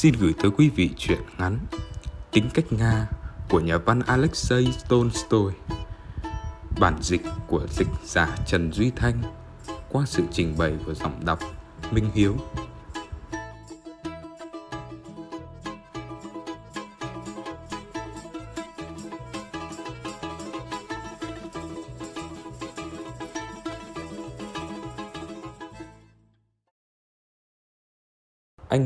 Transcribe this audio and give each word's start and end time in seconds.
xin 0.00 0.14
gửi 0.20 0.34
tới 0.42 0.50
quý 0.50 0.68
vị 0.68 0.90
truyện 0.96 1.18
ngắn 1.38 1.58
Tính 2.32 2.48
cách 2.54 2.64
Nga 2.70 3.06
của 3.48 3.60
nhà 3.60 3.78
văn 3.78 4.00
Alexei 4.06 4.68
Tolstoy, 4.88 5.54
Bản 6.80 6.98
dịch 7.02 7.22
của 7.46 7.66
dịch 7.70 7.88
giả 8.04 8.36
Trần 8.46 8.72
Duy 8.72 8.90
Thanh 8.96 9.22
qua 9.88 10.04
sự 10.06 10.22
trình 10.32 10.54
bày 10.58 10.76
của 10.86 10.94
giọng 10.94 11.24
đọc 11.24 11.38
Minh 11.90 12.10
Hiếu. 12.14 12.36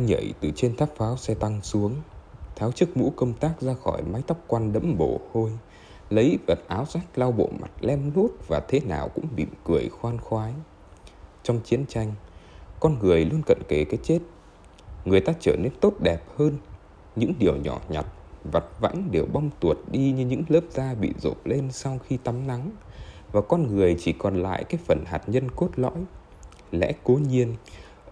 Nhảy 0.07 0.35
từ 0.41 0.51
trên 0.57 0.77
tháp 0.77 0.97
pháo 0.97 1.17
xe 1.17 1.35
tăng 1.35 1.63
xuống, 1.63 1.95
Tháo 2.57 2.73
chiếc 2.73 2.97
mũ 2.97 3.13
công 3.17 3.33
tác 3.33 3.61
ra 3.61 3.75
khỏi 3.85 4.03
mái 4.03 4.23
tóc 4.27 4.39
quăn 4.47 4.73
đẫm 4.73 4.95
mồ 4.99 5.21
hôi, 5.33 5.51
Lấy 6.11 6.39
vật 6.47 6.59
áo 6.69 6.87
rách 6.89 7.19
lau 7.19 7.33
bộ 7.33 7.49
mặt 7.61 7.71
lem 7.81 8.13
nuốt 8.17 8.31
Và 8.49 8.61
thế 8.69 8.81
nào 8.81 9.09
cũng 9.09 9.25
mỉm 9.37 9.49
cười 9.65 9.89
khoan 9.89 10.19
khoái. 10.19 10.53
Trong 11.43 11.61
chiến 11.65 11.87
tranh, 11.89 12.13
Con 12.81 12.99
người 12.99 13.25
luôn 13.25 13.43
cận 13.47 13.59
kề 13.69 13.85
cái 13.85 13.99
chết. 14.03 14.19
Người 15.05 15.21
ta 15.21 15.33
trở 15.41 15.57
nên 15.63 15.73
tốt 15.81 15.95
đẹp 16.01 16.23
hơn. 16.37 16.59
Những 17.17 17.33
điều 17.39 17.57
nhỏ 17.57 17.81
nhặt, 17.89 18.07
Vặt 18.45 18.65
vãnh 18.81 19.11
đều 19.11 19.27
bong 19.33 19.51
tuột 19.61 19.79
đi 19.91 20.13
Như 20.13 20.25
những 20.25 20.43
lớp 20.49 20.65
da 20.71 20.95
bị 20.95 21.13
rộp 21.19 21.47
lên 21.47 21.73
sau 21.73 21.99
khi 21.99 22.17
tắm 22.17 22.47
nắng. 22.47 22.71
Và 23.33 23.41
con 23.41 23.77
người 23.77 23.97
chỉ 24.01 24.13
còn 24.13 24.43
lại 24.43 24.65
cái 24.65 24.81
phần 24.87 25.05
hạt 25.07 25.29
nhân 25.29 25.51
cốt 25.51 25.69
lõi. 25.77 26.05
Lẽ 26.71 26.93
cố 27.05 27.15
nhiên 27.15 27.57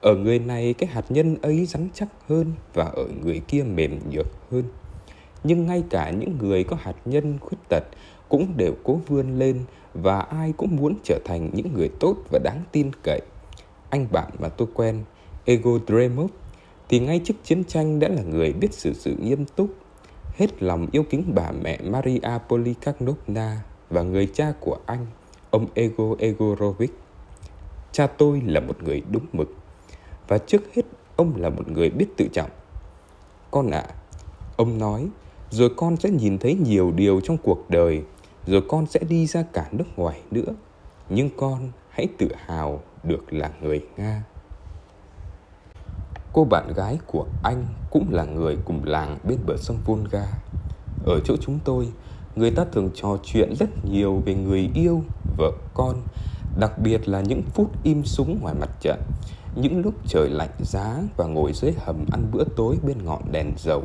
ở 0.03 0.14
người 0.14 0.39
này 0.39 0.75
cái 0.78 0.89
hạt 0.89 1.05
nhân 1.08 1.36
ấy 1.42 1.67
rắn 1.67 1.89
chắc 1.95 2.08
hơn 2.28 2.53
và 2.75 2.84
ở 2.84 3.05
người 3.25 3.41
kia 3.48 3.62
mềm 3.62 3.98
nhược 4.11 4.27
hơn. 4.50 4.64
Nhưng 5.45 5.67
ngay 5.67 5.83
cả 5.91 6.11
những 6.11 6.39
người 6.39 6.64
có 6.64 6.77
hạt 6.81 6.97
nhân 7.05 7.39
khuyết 7.41 7.58
tật 7.69 7.84
cũng 8.28 8.56
đều 8.56 8.75
cố 8.84 9.00
vươn 9.08 9.39
lên 9.39 9.61
và 9.95 10.20
ai 10.20 10.53
cũng 10.56 10.77
muốn 10.77 10.95
trở 11.05 11.19
thành 11.25 11.50
những 11.53 11.73
người 11.75 11.91
tốt 12.00 12.17
và 12.30 12.39
đáng 12.45 12.62
tin 12.73 12.91
cậy. 13.03 13.20
Anh 13.91 14.06
bạn 14.12 14.30
mà 14.39 14.48
tôi 14.48 14.69
quen, 14.75 15.05
Ego 15.45 15.70
Dremov, 15.86 16.30
thì 16.89 16.98
ngay 17.00 17.20
trước 17.25 17.34
chiến 17.45 17.64
tranh 17.64 18.00
đã 18.00 18.08
là 18.08 18.23
người 18.23 18.53
biết 18.53 18.75
xử 18.75 18.92
sự 18.92 19.17
nghiêm 19.23 19.45
túc, 19.45 19.70
hết 20.36 20.62
lòng 20.62 20.86
yêu 20.92 21.03
kính 21.11 21.25
bà 21.34 21.53
mẹ 21.62 21.78
Maria 21.83 22.39
Polikarpovna 22.48 23.62
và 23.91 24.03
người 24.03 24.27
cha 24.34 24.53
của 24.61 24.78
anh, 24.86 25.06
ông 25.50 25.67
Ego 25.75 26.05
Egorovich. 26.19 26.92
Cha 27.92 28.06
tôi 28.06 28.42
là 28.47 28.61
một 28.61 28.83
người 28.83 29.03
đúng 29.11 29.27
mực 29.33 29.61
và 30.28 30.39
trước 30.39 30.62
hết 30.75 30.83
ông 31.17 31.33
là 31.37 31.48
một 31.48 31.69
người 31.69 31.91
biết 31.91 32.06
tự 32.17 32.28
trọng. 32.33 32.51
Con 33.51 33.70
ạ, 33.70 33.84
à, 33.89 33.95
ông 34.56 34.79
nói, 34.79 35.09
rồi 35.51 35.70
con 35.77 35.97
sẽ 35.97 36.11
nhìn 36.11 36.39
thấy 36.39 36.55
nhiều 36.55 36.92
điều 36.97 37.20
trong 37.20 37.37
cuộc 37.42 37.70
đời, 37.70 38.03
rồi 38.47 38.62
con 38.69 38.87
sẽ 38.87 39.01
đi 39.09 39.27
ra 39.27 39.45
cả 39.53 39.69
nước 39.73 39.84
ngoài 39.97 40.20
nữa. 40.31 40.55
Nhưng 41.09 41.31
con 41.37 41.70
hãy 41.91 42.09
tự 42.19 42.29
hào 42.47 42.83
được 43.03 43.33
là 43.33 43.51
người 43.61 43.87
Nga. 43.97 44.25
Cô 46.33 46.45
bạn 46.45 46.73
gái 46.77 46.98
của 47.07 47.27
anh 47.42 47.67
cũng 47.91 48.07
là 48.11 48.25
người 48.25 48.59
cùng 48.64 48.84
làng 48.84 49.19
bên 49.25 49.39
bờ 49.47 49.57
sông 49.57 49.79
Volga. 49.84 50.27
Ở 51.05 51.20
chỗ 51.25 51.36
chúng 51.36 51.59
tôi, 51.64 51.89
người 52.36 52.51
ta 52.51 52.64
thường 52.73 52.91
trò 52.95 53.17
chuyện 53.25 53.55
rất 53.59 53.84
nhiều 53.84 54.23
về 54.27 54.34
người 54.34 54.70
yêu, 54.75 55.03
vợ 55.36 55.53
con, 55.75 56.03
đặc 56.59 56.79
biệt 56.79 57.09
là 57.09 57.20
những 57.20 57.42
phút 57.42 57.70
im 57.84 58.05
súng 58.05 58.39
ngoài 58.41 58.55
mặt 58.61 58.70
trận 58.81 59.01
những 59.55 59.83
lúc 59.83 59.95
trời 60.06 60.28
lạnh 60.28 60.55
giá 60.58 60.98
và 61.17 61.27
ngồi 61.27 61.52
dưới 61.52 61.73
hầm 61.79 62.05
ăn 62.13 62.27
bữa 62.33 62.45
tối 62.57 62.77
bên 62.83 63.05
ngọn 63.05 63.23
đèn 63.33 63.52
dầu, 63.58 63.83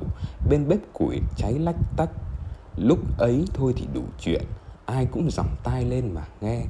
bên 0.49 0.67
bếp 0.67 0.79
củi 0.93 1.19
cháy 1.37 1.53
lách 1.53 1.75
tách. 1.97 2.09
Lúc 2.77 2.99
ấy 3.17 3.45
thôi 3.53 3.73
thì 3.77 3.87
đủ 3.93 4.01
chuyện, 4.19 4.43
ai 4.85 5.05
cũng 5.05 5.31
dòng 5.31 5.55
tai 5.63 5.85
lên 5.85 6.13
mà 6.13 6.27
nghe. 6.41 6.61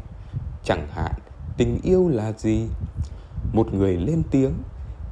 Chẳng 0.63 0.87
hạn, 0.91 1.11
tình 1.57 1.79
yêu 1.83 2.09
là 2.09 2.31
gì? 2.37 2.67
Một 3.53 3.73
người 3.73 3.97
lên 3.97 4.23
tiếng, 4.31 4.53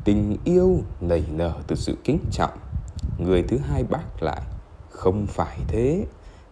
tình 0.03 0.37
yêu 0.45 0.79
nảy 1.01 1.23
nở 1.31 1.53
từ 1.67 1.75
sự 1.75 1.97
kính 2.03 2.19
trọng. 2.31 2.57
Người 3.17 3.43
thứ 3.43 3.57
hai 3.57 3.83
bác 3.83 4.23
lại, 4.23 4.41
không 4.89 5.25
phải 5.27 5.57
thế. 5.67 6.05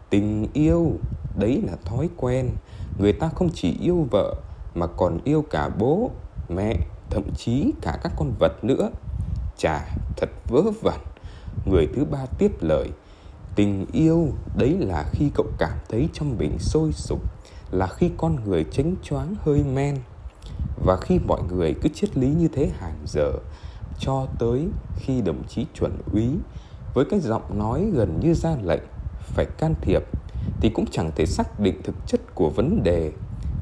Tình 0.10 0.48
yêu, 0.54 0.92
đấy 1.36 1.62
là 1.68 1.74
thói 1.86 2.10
quen. 2.18 2.50
Người 3.00 3.14
ta 3.14 3.30
không 3.30 3.50
chỉ 3.54 3.78
yêu 3.82 4.08
vợ 4.12 4.36
mà 4.76 4.88
còn 4.88 5.20
yêu 5.24 5.46
cả 5.50 5.70
bố, 5.70 6.12
mẹ, 6.50 6.76
thậm 7.14 7.24
chí 7.38 7.72
cả 7.82 8.00
các 8.04 8.12
con 8.18 8.34
vật 8.40 8.64
nữa. 8.64 8.90
chả 9.58 9.96
thật 10.18 10.30
vớ 10.48 10.62
vẩn. 10.82 11.00
Người 11.66 11.88
thứ 11.96 12.06
ba 12.06 12.26
tiếp 12.38 12.52
lời, 12.62 12.90
tình 13.56 13.86
yêu 13.92 14.28
đấy 14.58 14.78
là 14.80 15.06
khi 15.12 15.32
cậu 15.36 15.46
cảm 15.58 15.78
thấy 15.90 16.10
trong 16.14 16.38
mình 16.38 16.60
sôi 16.60 16.92
sục, 16.92 17.20
là 17.72 17.88
khi 17.88 18.12
con 18.18 18.36
người 18.46 18.66
tránh 18.72 18.96
choáng 19.04 19.36
hơi 19.46 19.64
men. 19.64 19.98
Và 20.86 20.98
khi 21.02 21.20
mọi 21.28 21.42
người 21.44 21.76
cứ 21.82 21.90
triết 21.90 22.18
lý 22.18 22.28
như 22.28 22.48
thế 22.48 22.72
hàng 22.80 22.98
giờ, 23.06 23.32
cho 24.00 24.28
tới 24.40 24.68
khi 24.96 25.22
đồng 25.22 25.44
chí 25.48 25.66
chuẩn 25.74 25.98
úy 26.14 26.28
với 26.94 27.06
cái 27.06 27.20
giọng 27.20 27.60
nói 27.60 27.86
gần 27.94 28.20
như 28.20 28.34
ra 28.34 28.56
lệnh 28.64 28.84
phải 29.20 29.46
can 29.58 29.76
thiệp 29.82 30.04
thì 30.62 30.70
cũng 30.70 30.86
chẳng 30.92 31.12
thể 31.16 31.26
xác 31.26 31.60
định 31.60 31.82
thực 31.84 31.96
chất 32.08 32.22
của 32.36 32.50
vấn 32.50 32.84
đề 32.84 33.12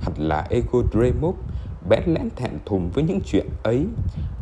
hẳn 0.01 0.13
là 0.17 0.47
ego 0.49 0.79
Dremov 0.93 1.35
bẽn 1.89 2.03
lẽn 2.05 2.29
thẹn 2.35 2.51
thùng 2.65 2.89
với 2.89 3.03
những 3.03 3.19
chuyện 3.25 3.47
ấy. 3.63 3.85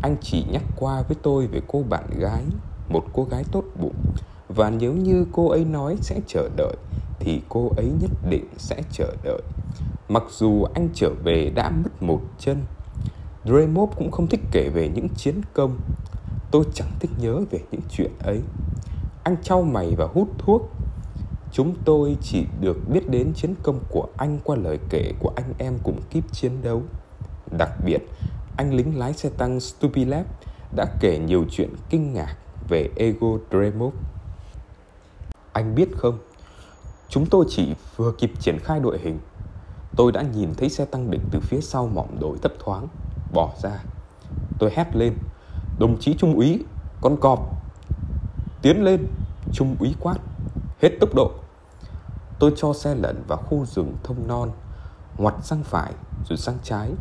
Anh 0.01 0.15
chỉ 0.21 0.45
nhắc 0.51 0.63
qua 0.75 1.01
với 1.01 1.17
tôi 1.23 1.47
về 1.47 1.61
cô 1.67 1.83
bạn 1.89 2.03
gái, 2.19 2.43
một 2.89 3.03
cô 3.13 3.23
gái 3.23 3.43
tốt 3.51 3.63
bụng. 3.81 3.95
Và 4.49 4.69
nếu 4.69 4.93
như 4.93 5.25
cô 5.31 5.49
ấy 5.49 5.65
nói 5.65 5.95
sẽ 6.01 6.19
chờ 6.27 6.49
đợi, 6.55 6.75
thì 7.19 7.41
cô 7.49 7.71
ấy 7.77 7.91
nhất 8.01 8.11
định 8.29 8.45
sẽ 8.57 8.81
chờ 8.91 9.15
đợi. 9.23 9.41
Mặc 10.09 10.23
dù 10.29 10.63
anh 10.73 10.89
trở 10.93 11.09
về 11.23 11.51
đã 11.55 11.69
mất 11.69 12.03
một 12.03 12.21
chân, 12.39 12.57
Dremov 13.45 13.89
cũng 13.95 14.11
không 14.11 14.27
thích 14.27 14.41
kể 14.51 14.69
về 14.69 14.89
những 14.89 15.09
chiến 15.09 15.41
công. 15.53 15.79
Tôi 16.51 16.63
chẳng 16.73 16.91
thích 16.99 17.11
nhớ 17.21 17.41
về 17.51 17.59
những 17.71 17.81
chuyện 17.89 18.11
ấy. 18.19 18.41
Anh 19.23 19.35
trao 19.43 19.61
mày 19.61 19.95
và 19.95 20.07
hút 20.13 20.27
thuốc. 20.37 20.69
Chúng 21.51 21.75
tôi 21.85 22.17
chỉ 22.21 22.45
được 22.61 22.77
biết 22.89 23.09
đến 23.09 23.33
chiến 23.33 23.55
công 23.63 23.79
của 23.89 24.07
anh 24.17 24.39
qua 24.43 24.55
lời 24.55 24.79
kể 24.89 25.13
của 25.19 25.31
anh 25.35 25.53
em 25.57 25.77
cùng 25.83 26.01
kíp 26.09 26.23
chiến 26.31 26.51
đấu. 26.63 26.83
Đặc 27.57 27.71
biệt, 27.85 27.99
anh 28.57 28.73
lính 28.73 28.97
lái 28.99 29.13
xe 29.13 29.29
tăng 29.37 29.59
Stupilev 29.59 30.25
đã 30.75 30.85
kể 30.99 31.17
nhiều 31.17 31.45
chuyện 31.51 31.69
kinh 31.89 32.13
ngạc 32.13 32.35
về 32.67 32.89
Ego 32.95 33.27
Dremov. 33.51 33.93
Anh 35.53 35.75
biết 35.75 35.89
không, 35.97 36.17
chúng 37.09 37.25
tôi 37.25 37.45
chỉ 37.49 37.75
vừa 37.95 38.11
kịp 38.17 38.31
triển 38.39 38.59
khai 38.59 38.79
đội 38.79 38.99
hình. 38.99 39.19
Tôi 39.95 40.11
đã 40.11 40.21
nhìn 40.21 40.53
thấy 40.57 40.69
xe 40.69 40.85
tăng 40.85 41.11
địch 41.11 41.21
từ 41.31 41.39
phía 41.39 41.61
sau 41.61 41.87
mỏm 41.87 42.07
đồi 42.19 42.37
thấp 42.41 42.51
thoáng, 42.59 42.87
bỏ 43.33 43.53
ra. 43.63 43.83
Tôi 44.59 44.71
hét 44.75 44.95
lên, 44.95 45.13
đồng 45.79 45.99
chí 45.99 46.13
trung 46.13 46.35
úy, 46.35 46.63
con 47.01 47.17
cọp. 47.21 47.39
Tiến 48.61 48.83
lên, 48.83 49.07
trung 49.53 49.75
úy 49.79 49.95
quát, 49.99 50.17
hết 50.81 50.89
tốc 50.99 51.09
độ. 51.15 51.31
Tôi 52.39 52.53
cho 52.55 52.73
xe 52.73 52.95
lẫn 52.95 53.23
vào 53.27 53.37
khu 53.37 53.65
rừng 53.65 53.95
thông 54.03 54.27
non, 54.27 54.51
ngoặt 55.17 55.35
sang 55.43 55.63
phải 55.63 55.93
rồi 56.29 56.37
sang 56.37 56.57
trái 56.63 56.91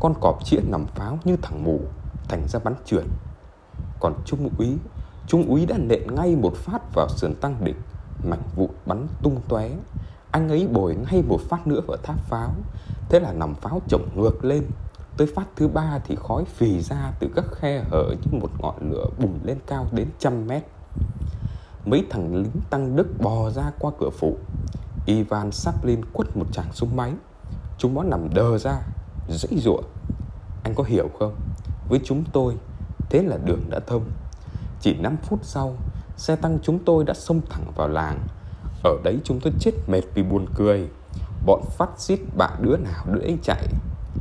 con 0.00 0.14
cọp 0.20 0.44
chĩa 0.44 0.60
nòng 0.68 0.86
pháo 0.86 1.18
như 1.24 1.36
thằng 1.42 1.64
mù, 1.64 1.80
thành 2.28 2.48
ra 2.48 2.60
bắn 2.64 2.74
trượt. 2.84 3.04
Còn 4.00 4.14
trung 4.24 4.48
úy 4.58 4.76
trung 5.26 5.48
úy 5.48 5.66
đã 5.66 5.78
nện 5.78 6.14
ngay 6.14 6.36
một 6.36 6.56
phát 6.56 6.94
vào 6.94 7.08
sườn 7.08 7.34
tăng 7.34 7.64
địch, 7.64 7.76
mảnh 8.24 8.42
vụn 8.56 8.70
bắn 8.86 9.06
tung 9.22 9.40
tóe. 9.48 9.70
Anh 10.30 10.48
ấy 10.48 10.68
bồi 10.72 10.94
ngay 10.94 11.22
một 11.22 11.40
phát 11.48 11.66
nữa 11.66 11.80
vào 11.86 11.96
tháp 12.02 12.20
pháo. 12.20 12.50
Thế 13.08 13.20
là 13.20 13.32
nòng 13.32 13.54
pháo 13.54 13.82
chổng 13.88 14.08
ngược 14.16 14.44
lên. 14.44 14.64
Tới 15.16 15.26
phát 15.36 15.46
thứ 15.56 15.68
ba 15.68 15.98
thì 16.04 16.16
khói 16.16 16.44
phì 16.44 16.80
ra 16.80 17.12
từ 17.20 17.28
các 17.36 17.44
khe 17.52 17.84
hở 17.90 18.04
như 18.10 18.38
một 18.40 18.50
ngọn 18.58 18.90
lửa 18.90 19.06
bùng 19.18 19.38
lên 19.44 19.58
cao 19.66 19.86
đến 19.92 20.08
trăm 20.18 20.46
mét. 20.46 20.62
Mấy 21.84 22.06
thằng 22.10 22.36
lính 22.36 22.60
tăng 22.70 22.96
đức 22.96 23.20
bò 23.20 23.50
ra 23.50 23.70
qua 23.78 23.90
cửa 24.00 24.10
phụ 24.10 24.36
ivan 25.06 25.52
sắp 25.52 25.84
lên 25.84 26.04
quất 26.12 26.36
một 26.36 26.46
tràng 26.52 26.72
súng 26.72 26.96
máy. 26.96 27.12
Chúng 27.78 27.94
nó 27.94 28.02
nằm 28.02 28.34
đờ 28.34 28.58
ra, 28.58 28.80
dãy 29.28 29.58
ruộng 29.58 29.84
anh 30.68 30.74
có 30.74 30.84
hiểu 30.84 31.10
không? 31.18 31.34
Với 31.88 32.00
chúng 32.04 32.24
tôi, 32.32 32.54
thế 33.10 33.22
là 33.22 33.36
đường 33.44 33.60
đã 33.70 33.80
thông. 33.86 34.02
Chỉ 34.80 34.94
5 34.94 35.16
phút 35.22 35.38
sau, 35.42 35.74
xe 36.16 36.36
tăng 36.36 36.58
chúng 36.62 36.78
tôi 36.84 37.04
đã 37.04 37.14
xông 37.14 37.40
thẳng 37.50 37.72
vào 37.76 37.88
làng. 37.88 38.26
Ở 38.84 38.96
đấy 39.04 39.18
chúng 39.24 39.40
tôi 39.40 39.52
chết 39.60 39.72
mệt 39.86 40.02
vì 40.14 40.22
buồn 40.22 40.46
cười. 40.54 40.88
Bọn 41.46 41.62
phát 41.70 41.90
xít 41.96 42.20
bạn 42.36 42.52
đứa 42.60 42.76
nào 42.76 43.04
đứa 43.12 43.20
ấy 43.20 43.38
chạy? 43.42 43.66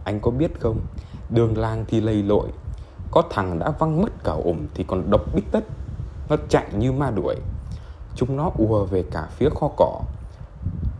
Anh 0.05 0.19
có 0.19 0.31
biết 0.31 0.59
không? 0.59 0.79
Đường 1.29 1.57
làng 1.57 1.85
thì 1.87 2.01
lầy 2.01 2.23
lội. 2.23 2.47
Có 3.11 3.23
thằng 3.29 3.59
đã 3.59 3.71
văng 3.79 4.01
mất 4.01 4.23
cả 4.23 4.31
ủng 4.31 4.67
thì 4.73 4.83
còn 4.87 5.09
độc 5.09 5.21
bít 5.35 5.43
tất. 5.51 5.63
Nó 6.29 6.35
chạy 6.49 6.65
như 6.77 6.91
ma 6.91 7.11
đuổi. 7.11 7.35
Chúng 8.15 8.35
nó 8.35 8.51
ùa 8.57 8.85
về 8.85 9.03
cả 9.11 9.27
phía 9.31 9.49
kho 9.49 9.69
cỏ. 9.77 10.01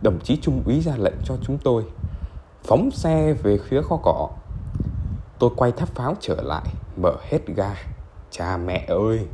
Đồng 0.02 0.18
chí 0.24 0.38
trung 0.42 0.62
úy 0.66 0.80
ra 0.80 0.96
lệnh 0.96 1.16
cho 1.24 1.36
chúng 1.42 1.58
tôi. 1.58 1.84
Phóng 2.64 2.90
xe 2.90 3.32
về 3.32 3.58
phía 3.68 3.82
kho 3.82 3.96
cỏ 4.02 4.28
tôi 5.38 5.50
quay 5.56 5.72
tháp 5.72 5.94
pháo 5.94 6.16
trở 6.20 6.42
lại 6.42 6.66
mở 6.96 7.16
hết 7.30 7.46
ga 7.46 7.74
cha 8.30 8.56
mẹ 8.56 8.84
ơi 8.88 9.26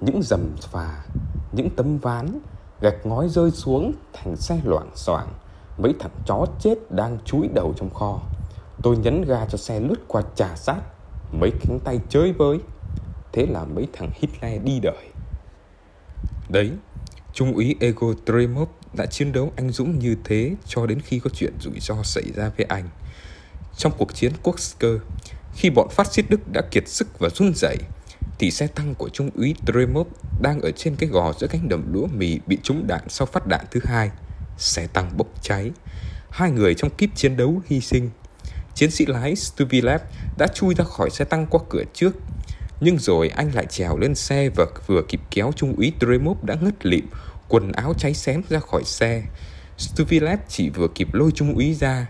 những 0.00 0.22
dầm 0.22 0.56
phà, 0.60 1.04
những 1.52 1.70
tấm 1.70 1.98
ván, 1.98 2.38
gạch 2.80 3.06
ngói 3.06 3.28
rơi 3.28 3.50
xuống 3.50 3.92
thành 4.12 4.36
xe 4.36 4.60
loảng 4.64 4.90
xoảng, 4.94 5.28
mấy 5.78 5.94
thằng 6.00 6.12
chó 6.26 6.46
chết 6.60 6.74
đang 6.90 7.18
chúi 7.24 7.48
đầu 7.54 7.74
trong 7.76 7.94
kho. 7.94 8.20
Tôi 8.82 8.96
nhấn 8.96 9.22
ga 9.22 9.46
cho 9.46 9.58
xe 9.58 9.80
lướt 9.80 10.08
qua 10.08 10.22
trà 10.34 10.56
sát, 10.56 10.80
mấy 11.32 11.50
cánh 11.60 11.78
tay 11.84 12.00
chơi 12.08 12.32
với. 12.32 12.58
Thế 13.32 13.46
là 13.46 13.64
mấy 13.64 13.88
thằng 13.92 14.10
Hitler 14.14 14.62
đi 14.64 14.80
đời. 14.80 15.08
Đấy, 16.48 16.70
Trung 17.32 17.52
úy 17.52 17.76
Ego 17.80 18.06
Tremov 18.26 18.68
đã 18.96 19.06
chiến 19.06 19.32
đấu 19.32 19.52
anh 19.56 19.70
dũng 19.70 19.98
như 19.98 20.16
thế 20.24 20.54
cho 20.66 20.86
đến 20.86 21.00
khi 21.00 21.18
có 21.18 21.30
chuyện 21.34 21.52
rủi 21.60 21.80
ro 21.80 22.02
xảy 22.02 22.24
ra 22.34 22.50
với 22.56 22.66
anh. 22.68 22.88
Trong 23.78 23.92
cuộc 23.98 24.14
chiến 24.14 24.32
Kursk, 24.42 24.84
khi 25.54 25.70
bọn 25.70 25.88
phát 25.90 26.12
xít 26.12 26.24
Đức 26.28 26.40
đã 26.52 26.62
kiệt 26.70 26.88
sức 26.88 27.18
và 27.18 27.28
run 27.28 27.52
rẩy, 27.54 27.76
thì 28.38 28.50
xe 28.50 28.66
tăng 28.66 28.94
của 28.94 29.08
Trung 29.08 29.30
úy 29.34 29.54
Tremov 29.66 30.06
đang 30.40 30.60
ở 30.60 30.70
trên 30.70 30.96
cái 30.96 31.08
gò 31.08 31.32
giữa 31.40 31.46
cánh 31.46 31.68
đồng 31.68 31.82
lúa 31.92 32.06
mì 32.06 32.38
bị 32.46 32.58
trúng 32.62 32.86
đạn 32.86 33.00
sau 33.08 33.26
phát 33.26 33.46
đạn 33.46 33.64
thứ 33.70 33.80
hai. 33.84 34.10
Xe 34.58 34.86
tăng 34.86 35.16
bốc 35.16 35.26
cháy. 35.42 35.70
Hai 36.30 36.50
người 36.50 36.74
trong 36.74 36.90
kíp 36.90 37.10
chiến 37.14 37.36
đấu 37.36 37.62
hy 37.66 37.80
sinh. 37.80 38.10
Chiến 38.74 38.90
sĩ 38.90 39.06
lái 39.06 39.36
Stuvilev 39.36 40.00
đã 40.38 40.46
chui 40.54 40.74
ra 40.74 40.84
khỏi 40.84 41.10
xe 41.10 41.24
tăng 41.24 41.46
qua 41.46 41.60
cửa 41.68 41.82
trước. 41.94 42.16
Nhưng 42.80 42.98
rồi 42.98 43.28
anh 43.28 43.54
lại 43.54 43.66
trèo 43.66 43.98
lên 43.98 44.14
xe 44.14 44.48
và 44.56 44.66
vừa 44.86 45.02
kịp 45.08 45.20
kéo 45.30 45.52
Trung 45.56 45.74
úy 45.76 45.92
Tremov 46.00 46.44
đã 46.44 46.54
ngất 46.60 46.86
lịm, 46.86 47.06
quần 47.48 47.72
áo 47.72 47.94
cháy 47.98 48.14
xém 48.14 48.42
ra 48.48 48.58
khỏi 48.58 48.84
xe. 48.84 49.22
Stuvilev 49.78 50.38
chỉ 50.48 50.70
vừa 50.70 50.88
kịp 50.94 51.08
lôi 51.14 51.30
Trung 51.34 51.54
úy 51.54 51.74
ra. 51.74 52.06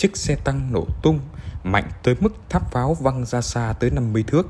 Chiếc 0.00 0.16
xe 0.16 0.36
tăng 0.44 0.72
nổ 0.72 0.86
tung, 1.02 1.20
mạnh 1.64 1.90
tới 2.02 2.14
mức 2.20 2.34
tháp 2.48 2.72
pháo 2.72 2.94
văng 2.94 3.24
ra 3.24 3.40
xa 3.40 3.74
tới 3.80 3.90
50 3.90 4.24
thước. 4.26 4.46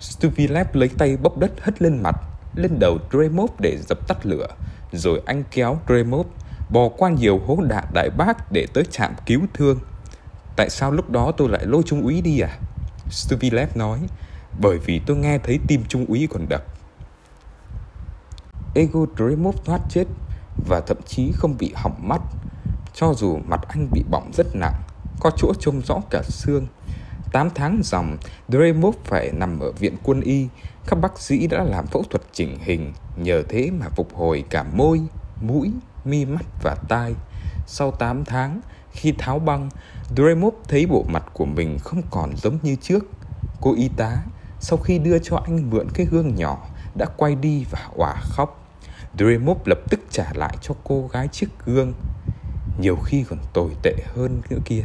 Stuvilev 0.00 0.66
lấy 0.72 0.88
tay 0.98 1.16
bốc 1.16 1.38
đất 1.38 1.52
hất 1.60 1.82
lên 1.82 2.02
mặt, 2.02 2.16
lên 2.54 2.78
đầu 2.78 2.98
Dremov 3.10 3.50
để 3.58 3.78
dập 3.88 4.08
tắt 4.08 4.26
lửa. 4.26 4.46
Rồi 4.92 5.22
anh 5.26 5.42
kéo 5.50 5.78
Dremov 5.88 6.26
bò 6.70 6.88
qua 6.88 7.10
nhiều 7.10 7.40
hố 7.46 7.58
đạn 7.68 7.84
đại 7.94 8.10
bác 8.10 8.52
để 8.52 8.66
tới 8.74 8.84
trạm 8.90 9.14
cứu 9.26 9.40
thương. 9.54 9.78
Tại 10.56 10.70
sao 10.70 10.92
lúc 10.92 11.10
đó 11.10 11.32
tôi 11.36 11.48
lại 11.48 11.66
lôi 11.66 11.82
trung 11.86 12.02
úy 12.02 12.20
đi 12.20 12.40
à? 12.40 12.58
Stuvilev 13.10 13.76
nói, 13.76 13.98
bởi 14.60 14.78
vì 14.78 15.00
tôi 15.06 15.16
nghe 15.16 15.38
thấy 15.38 15.58
tim 15.68 15.84
trung 15.88 16.06
úy 16.08 16.28
còn 16.30 16.46
đập. 16.48 16.64
Ego 18.74 19.00
Dremov 19.16 19.56
thoát 19.64 19.80
chết 19.88 20.04
và 20.68 20.80
thậm 20.80 20.98
chí 21.06 21.32
không 21.36 21.56
bị 21.58 21.72
hỏng 21.76 22.08
mắt, 22.08 22.20
cho 22.96 23.14
dù 23.14 23.38
mặt 23.46 23.60
anh 23.68 23.88
bị 23.92 24.04
bỏng 24.10 24.30
rất 24.34 24.46
nặng, 24.54 24.82
có 25.20 25.30
chỗ 25.36 25.52
trông 25.60 25.80
rõ 25.80 26.00
cả 26.10 26.22
xương 26.22 26.66
8 27.32 27.50
tháng 27.54 27.80
dòng, 27.84 28.16
Dremov 28.48 28.96
phải 29.04 29.32
nằm 29.32 29.60
ở 29.60 29.72
viện 29.72 29.96
quân 30.02 30.20
y. 30.20 30.48
Các 30.86 30.96
bác 31.00 31.18
sĩ 31.18 31.46
đã 31.46 31.64
làm 31.64 31.86
phẫu 31.86 32.02
thuật 32.10 32.22
chỉnh 32.32 32.58
hình, 32.60 32.92
nhờ 33.16 33.42
thế 33.48 33.70
mà 33.70 33.86
phục 33.96 34.14
hồi 34.14 34.44
cả 34.50 34.62
môi, 34.62 35.00
mũi, 35.40 35.72
mi 36.04 36.24
mắt 36.24 36.44
và 36.62 36.76
tai. 36.88 37.14
Sau 37.66 37.90
8 37.90 38.24
tháng, 38.24 38.60
khi 38.92 39.12
tháo 39.18 39.38
băng, 39.38 39.70
Dremov 40.16 40.54
thấy 40.68 40.86
bộ 40.86 41.04
mặt 41.08 41.24
của 41.32 41.44
mình 41.44 41.78
không 41.78 42.02
còn 42.10 42.36
giống 42.36 42.58
như 42.62 42.76
trước. 42.76 43.04
Cô 43.60 43.74
y 43.74 43.88
tá, 43.96 44.16
sau 44.60 44.78
khi 44.78 44.98
đưa 44.98 45.18
cho 45.18 45.36
anh 45.36 45.70
mượn 45.70 45.88
cái 45.94 46.06
gương 46.06 46.34
nhỏ, 46.34 46.68
đã 46.94 47.06
quay 47.16 47.34
đi 47.34 47.64
và 47.70 47.88
òa 47.96 48.14
khóc. 48.22 48.68
Dremov 49.18 49.58
lập 49.64 49.78
tức 49.90 50.00
trả 50.10 50.32
lại 50.34 50.56
cho 50.60 50.74
cô 50.84 51.10
gái 51.12 51.28
chiếc 51.28 51.48
gương. 51.64 51.92
Nhiều 52.78 52.96
khi 52.96 53.24
còn 53.28 53.38
tồi 53.52 53.70
tệ 53.82 53.94
hơn 54.14 54.42
nữa 54.50 54.58
kia. 54.64 54.84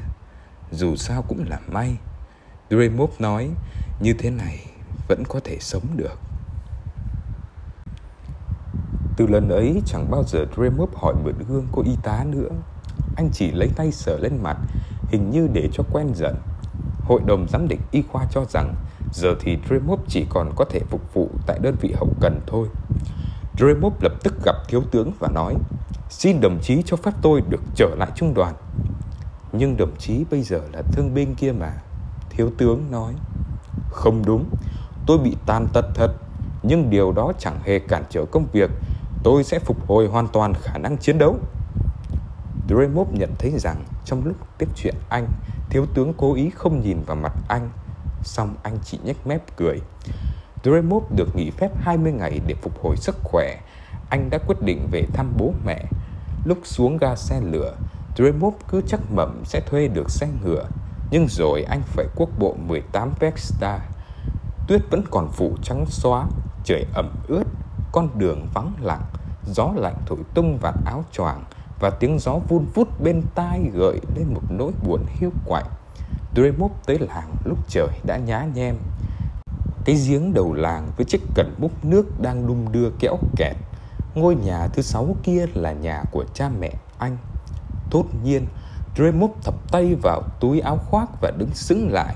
Dù 0.72 0.96
sao 0.96 1.22
cũng 1.22 1.46
là 1.50 1.60
may. 1.72 1.98
Dremov 2.70 3.12
nói 3.20 3.50
như 4.00 4.14
thế 4.14 4.30
này 4.30 4.66
vẫn 5.08 5.24
có 5.30 5.40
thể 5.44 5.58
sống 5.60 5.84
được. 5.96 6.20
Từ 9.18 9.28
lần 9.28 9.50
ấy 9.50 9.82
chẳng 9.86 10.12
bao 10.12 10.24
giờ 10.24 10.46
Dremov 10.56 10.90
hỏi 10.96 11.14
mượn 11.24 11.36
gương 11.50 11.68
cô 11.72 11.84
y 11.86 11.96
tá 12.04 12.24
nữa. 12.24 12.50
Anh 13.16 13.30
chỉ 13.34 13.52
lấy 13.52 13.70
tay 13.76 13.92
sờ 13.92 14.18
lên 14.18 14.44
mặt, 14.44 14.58
hình 15.08 15.30
như 15.30 15.48
để 15.54 15.70
cho 15.74 15.84
quen 15.92 16.08
dần. 16.16 16.36
Hội 17.04 17.22
đồng 17.26 17.48
giám 17.50 17.68
định 17.68 17.82
y 17.92 18.04
khoa 18.12 18.26
cho 18.32 18.46
rằng 18.50 18.76
giờ 19.14 19.36
thì 19.40 19.58
Dremov 19.68 20.00
chỉ 20.08 20.26
còn 20.30 20.52
có 20.56 20.66
thể 20.66 20.80
phục 20.90 21.14
vụ 21.14 21.30
tại 21.48 21.60
đơn 21.62 21.76
vị 21.82 21.94
hậu 21.98 22.10
cần 22.22 22.42
thôi. 22.48 22.68
Dremov 23.58 23.94
lập 24.02 24.14
tức 24.24 24.34
gặp 24.46 24.56
thiếu 24.68 24.82
tướng 24.92 25.12
và 25.20 25.30
nói 25.34 25.56
Xin 26.12 26.42
đồng 26.42 26.60
chí 26.62 26.82
cho 26.86 26.98
phép 26.98 27.12
tôi 27.22 27.42
được 27.50 27.62
trở 27.76 27.96
lại 27.96 28.10
trung 28.16 28.34
đoàn. 28.34 28.54
Nhưng 29.52 29.78
đồng 29.78 29.96
chí 30.00 30.26
bây 30.32 30.42
giờ 30.42 30.62
là 30.74 30.82
thương 30.82 31.14
binh 31.14 31.36
kia 31.36 31.52
mà. 31.52 31.74
Thiếu 32.30 32.52
tướng 32.58 32.92
nói. 32.92 33.14
Không 33.92 34.26
đúng, 34.26 34.46
Tôi 35.06 35.18
bị 35.18 35.36
tàn 35.46 35.68
tật 35.74 35.86
thật, 35.96 36.12
Nhưng 36.64 36.90
điều 36.90 37.12
đó 37.12 37.34
chẳng 37.40 37.60
hề 37.64 37.80
cản 37.80 38.04
trở 38.10 38.26
công 38.26 38.48
việc. 38.52 38.70
Tôi 39.24 39.44
sẽ 39.44 39.60
phục 39.60 39.88
hồi 39.88 40.08
hoàn 40.08 40.28
toàn 40.28 40.54
khả 40.54 40.78
năng 40.78 40.98
chiến 40.98 41.18
đấu. 41.18 41.40
Dremov 42.70 43.08
nhận 43.12 43.30
thấy 43.40 43.52
rằng 43.58 43.84
Trong 44.06 44.26
lúc 44.26 44.36
tiếp 44.58 44.70
chuyện 44.76 44.96
anh, 45.10 45.28
Thiếu 45.70 45.86
tướng 45.94 46.14
cố 46.18 46.34
ý 46.34 46.50
không 46.50 46.82
nhìn 46.82 47.04
vào 47.06 47.16
mặt 47.16 47.34
anh. 47.48 47.70
Xong 48.24 48.56
anh 48.64 48.78
chỉ 48.84 49.00
nhếch 49.04 49.28
mép 49.28 49.58
cười. 49.58 49.82
Dremov 50.64 51.04
được 51.16 51.36
nghỉ 51.36 51.52
phép 51.52 51.72
20 51.82 52.12
ngày 52.12 52.42
để 52.48 52.56
phục 52.62 52.84
hồi 52.84 52.98
sức 52.98 53.18
khỏe. 53.24 53.58
Anh 54.10 54.30
đã 54.30 54.38
quyết 54.48 54.62
định 54.62 54.88
về 54.92 55.06
thăm 55.14 55.34
bố 55.38 55.54
mẹ. 55.66 55.86
Lúc 56.46 56.58
xuống 56.64 56.98
ga 56.98 57.16
xe 57.16 57.42
lửa 57.42 57.76
Dremov 58.16 58.54
cứ 58.68 58.82
chắc 58.88 59.12
mẩm 59.12 59.42
sẽ 59.46 59.62
thuê 59.66 59.88
được 59.88 60.10
xe 60.10 60.28
ngựa. 60.44 60.66
Nhưng 61.12 61.28
rồi 61.28 61.64
anh 61.64 61.82
phải 61.86 62.06
quốc 62.16 62.30
bộ 62.40 62.56
18 62.68 63.12
Vesta. 63.20 63.80
Tuyết 64.68 64.82
vẫn 64.92 65.04
còn 65.12 65.32
phủ 65.32 65.56
trắng 65.64 65.86
xóa, 65.88 66.26
Trời 66.64 66.86
ẩm 66.94 67.10
ướt, 67.28 67.44
Con 67.92 68.10
đường 68.16 68.48
vắng 68.54 68.74
lặng, 68.82 69.04
Gió 69.46 69.72
lạnh 69.76 69.96
thổi 70.06 70.20
tung 70.34 70.58
vạt 70.62 70.76
áo 70.86 71.04
choàng 71.12 71.44
Và 71.80 71.90
tiếng 71.90 72.20
gió 72.20 72.40
vun 72.48 72.66
vút 72.74 72.88
bên 73.04 73.22
tai 73.36 73.62
gợi 73.74 74.00
lên 74.16 74.34
một 74.34 74.44
nỗi 74.50 74.72
buồn 74.84 75.06
hiu 75.08 75.32
quạnh. 75.46 75.66
Dremov 76.36 76.72
tới 76.86 77.00
làng 77.00 77.36
lúc 77.46 77.58
trời 77.68 77.90
đã 78.04 78.18
nhá 78.18 78.46
nhem. 78.56 78.76
Cái 79.86 79.96
giếng 80.08 80.34
đầu 80.34 80.54
làng 80.54 80.92
với 80.98 81.06
chiếc 81.06 81.22
cần 81.36 81.56
múc 81.58 81.86
nước 81.86 82.22
đang 82.22 82.48
đung 82.48 82.72
đưa 82.72 82.90
kéo 83.00 83.18
kẹt. 83.38 83.56
Ngôi 84.16 84.36
nhà 84.36 84.68
thứ 84.68 84.82
sáu 84.82 85.16
kia 85.24 85.46
là 85.54 85.72
nhà 85.72 86.04
của 86.12 86.26
cha 86.34 86.50
mẹ 86.60 86.74
anh 86.98 87.18
Tốt 87.92 88.06
nhiên 88.24 88.48
Dremop 88.96 89.36
thập 89.44 89.72
tay 89.72 89.96
vào 90.04 90.22
túi 90.40 90.60
áo 90.60 90.78
khoác 90.78 91.10
và 91.22 91.32
đứng 91.38 91.50
sững 91.54 91.92
lại. 91.92 92.16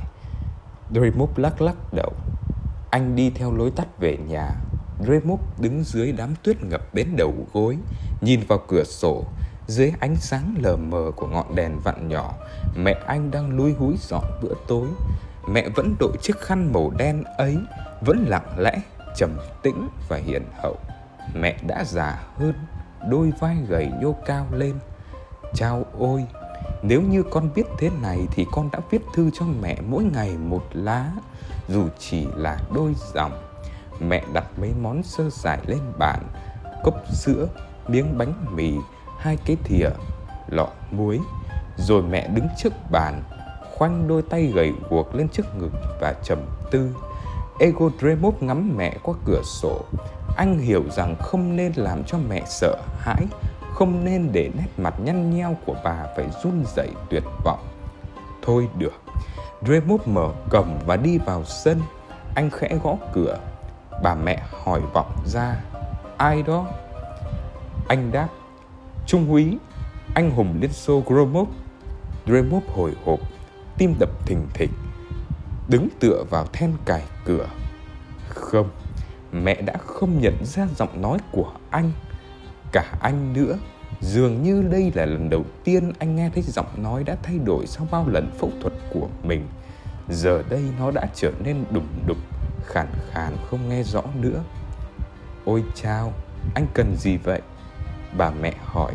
Dremop 0.92 1.38
lắc 1.38 1.62
lắc 1.62 1.76
đầu. 1.94 2.14
Anh 2.90 3.16
đi 3.16 3.30
theo 3.30 3.52
lối 3.52 3.72
tắt 3.72 4.00
về 4.00 4.18
nhà. 4.18 4.52
Dremop 5.00 5.40
đứng 5.60 5.84
dưới 5.84 6.12
đám 6.12 6.34
tuyết 6.44 6.64
ngập 6.64 6.94
đến 6.94 7.08
đầu 7.18 7.34
gối, 7.54 7.78
nhìn 8.22 8.40
vào 8.48 8.60
cửa 8.68 8.84
sổ. 8.84 9.24
Dưới 9.68 9.92
ánh 10.00 10.16
sáng 10.16 10.56
lờ 10.60 10.76
mờ 10.76 11.12
của 11.16 11.28
ngọn 11.28 11.56
đèn 11.56 11.80
vặn 11.84 12.08
nhỏ, 12.08 12.34
mẹ 12.76 12.96
anh 13.08 13.32
đang 13.32 13.58
lúi 13.58 13.74
húi 13.74 13.96
dọn 14.00 14.24
bữa 14.42 14.54
tối. 14.68 14.88
Mẹ 15.48 15.70
vẫn 15.76 15.96
đội 16.00 16.18
chiếc 16.22 16.40
khăn 16.40 16.74
màu 16.74 16.92
đen 16.98 17.24
ấy, 17.38 17.58
vẫn 18.02 18.26
lặng 18.28 18.60
lẽ, 18.60 18.82
trầm 19.16 19.38
tĩnh 19.64 19.88
và 20.10 20.18
hiền 20.18 20.44
hậu. 20.64 20.78
Mẹ 21.34 21.58
đã 21.68 21.84
già 21.84 22.24
hơn, 22.38 22.54
đôi 23.10 23.34
vai 23.40 23.58
gầy 23.68 23.92
nhô 24.02 24.16
cao 24.26 24.46
lên. 24.52 24.76
Chao 25.54 25.86
ôi, 26.00 26.26
nếu 26.82 27.02
như 27.02 27.24
con 27.24 27.50
biết 27.56 27.66
thế 27.78 27.90
này 28.02 28.28
thì 28.32 28.46
con 28.52 28.70
đã 28.72 28.80
viết 28.90 29.02
thư 29.14 29.30
cho 29.34 29.46
mẹ 29.62 29.78
mỗi 29.88 30.04
ngày 30.04 30.38
một 30.38 30.64
lá, 30.74 31.12
dù 31.68 31.88
chỉ 32.00 32.28
là 32.36 32.58
đôi 32.74 32.96
dòng. 33.14 33.32
Mẹ 34.00 34.24
đặt 34.34 34.46
mấy 34.58 34.74
món 34.82 35.04
sơ 35.04 35.30
sài 35.30 35.60
lên 35.68 35.80
bàn, 35.98 36.20
cốc 36.84 36.96
sữa, 37.14 37.48
miếng 37.88 38.18
bánh 38.18 38.46
mì, 38.56 38.74
hai 39.20 39.38
cái 39.46 39.58
thìa, 39.64 39.90
lọ 40.48 40.68
muối. 40.92 41.20
Rồi 41.78 42.04
mẹ 42.04 42.28
đứng 42.28 42.48
trước 42.58 42.74
bàn, 42.92 43.24
khoanh 43.78 44.08
đôi 44.08 44.22
tay 44.22 44.52
gầy 44.56 44.74
guộc 44.90 45.16
lên 45.16 45.30
trước 45.30 45.56
ngực 45.58 45.72
và 46.02 46.14
trầm 46.24 46.40
tư. 46.72 46.96
Ego 47.60 47.90
Dremov 48.00 48.44
ngắm 48.44 48.78
mẹ 48.78 48.98
qua 49.04 49.16
cửa 49.26 49.42
sổ. 49.44 49.86
Anh 50.36 50.60
hiểu 50.60 50.84
rằng 50.90 51.16
không 51.20 51.56
nên 51.56 51.74
làm 51.76 52.04
cho 52.04 52.18
mẹ 52.18 52.42
sợ 52.46 52.76
hãi 53.00 53.26
không 53.76 54.06
nên 54.06 54.30
để 54.32 54.52
nét 54.58 54.68
mặt 54.78 54.94
nhăn 55.00 55.36
nheo 55.36 55.58
của 55.66 55.76
bà 55.84 56.06
phải 56.16 56.30
run 56.44 56.64
rẩy 56.76 56.90
tuyệt 57.10 57.24
vọng. 57.44 57.68
Thôi 58.42 58.70
được. 58.78 58.94
Dremov 59.62 60.02
mở 60.06 60.34
cổng 60.50 60.80
và 60.86 60.96
đi 60.98 61.18
vào 61.18 61.44
sân. 61.44 61.82
Anh 62.36 62.50
khẽ 62.50 62.78
gõ 62.84 62.96
cửa. 63.14 63.40
Bà 64.04 64.16
mẹ 64.16 64.44
hỏi 64.52 64.82
vọng 64.94 65.16
ra. 65.26 65.62
Ai 66.18 66.44
đó? 66.44 66.66
Anh 67.88 68.12
đáp. 68.12 68.28
Trung 69.08 69.32
úy, 69.32 69.58
anh 70.16 70.32
hùng 70.32 70.58
Liên 70.62 70.74
Xô 70.74 71.04
Gromov. 71.06 71.50
Dremov 72.26 72.64
hồi 72.76 72.94
hộp, 73.06 73.20
tim 73.78 73.96
đập 74.00 74.10
thình 74.26 74.48
thịch. 74.54 74.72
Đứng 75.68 75.88
tựa 76.00 76.24
vào 76.30 76.46
then 76.54 76.74
cài 76.86 77.04
cửa. 77.26 77.48
Không, 78.30 78.70
mẹ 79.44 79.62
đã 79.62 79.74
không 79.78 80.22
nhận 80.22 80.46
ra 80.46 80.68
giọng 80.76 81.02
nói 81.02 81.18
của 81.32 81.52
anh 81.70 81.92
cả 82.72 82.98
anh 83.02 83.34
nữa 83.34 83.58
Dường 84.02 84.44
như 84.44 84.64
đây 84.72 84.92
là 84.96 85.06
lần 85.06 85.30
đầu 85.30 85.46
tiên 85.64 85.92
anh 86.00 86.16
nghe 86.16 86.30
thấy 86.34 86.44
giọng 86.44 86.84
nói 86.84 87.04
đã 87.04 87.18
thay 87.24 87.40
đổi 87.46 87.68
sau 87.68 87.88
bao 87.92 88.10
lần 88.10 88.32
phẫu 88.40 88.52
thuật 88.62 88.74
của 88.94 89.08
mình 89.24 89.48
Giờ 90.10 90.44
đây 90.50 90.64
nó 90.80 90.92
đã 90.92 91.08
trở 91.16 91.32
nên 91.44 91.64
đùng 91.72 91.88
đục, 92.08 92.18
khàn 92.66 92.88
khàn 93.12 93.38
không 93.50 93.70
nghe 93.70 93.84
rõ 93.84 94.02
nữa 94.22 94.44
Ôi 95.46 95.64
chao, 95.76 96.14
anh 96.56 96.66
cần 96.74 96.96
gì 96.96 97.18
vậy? 97.18 97.42
Bà 98.18 98.32
mẹ 98.42 98.54
hỏi. 98.66 98.94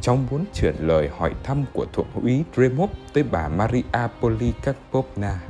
Cháu 0.00 0.18
muốn 0.30 0.44
chuyển 0.54 0.74
lời 0.78 1.10
hỏi 1.18 1.34
thăm 1.44 1.64
của 1.72 1.86
thượng 1.92 2.06
úy 2.22 2.44
Dremov 2.56 2.90
tới 3.12 3.24
bà 3.30 3.48
Maria 3.48 3.82
Polikarpovna. 4.20 5.40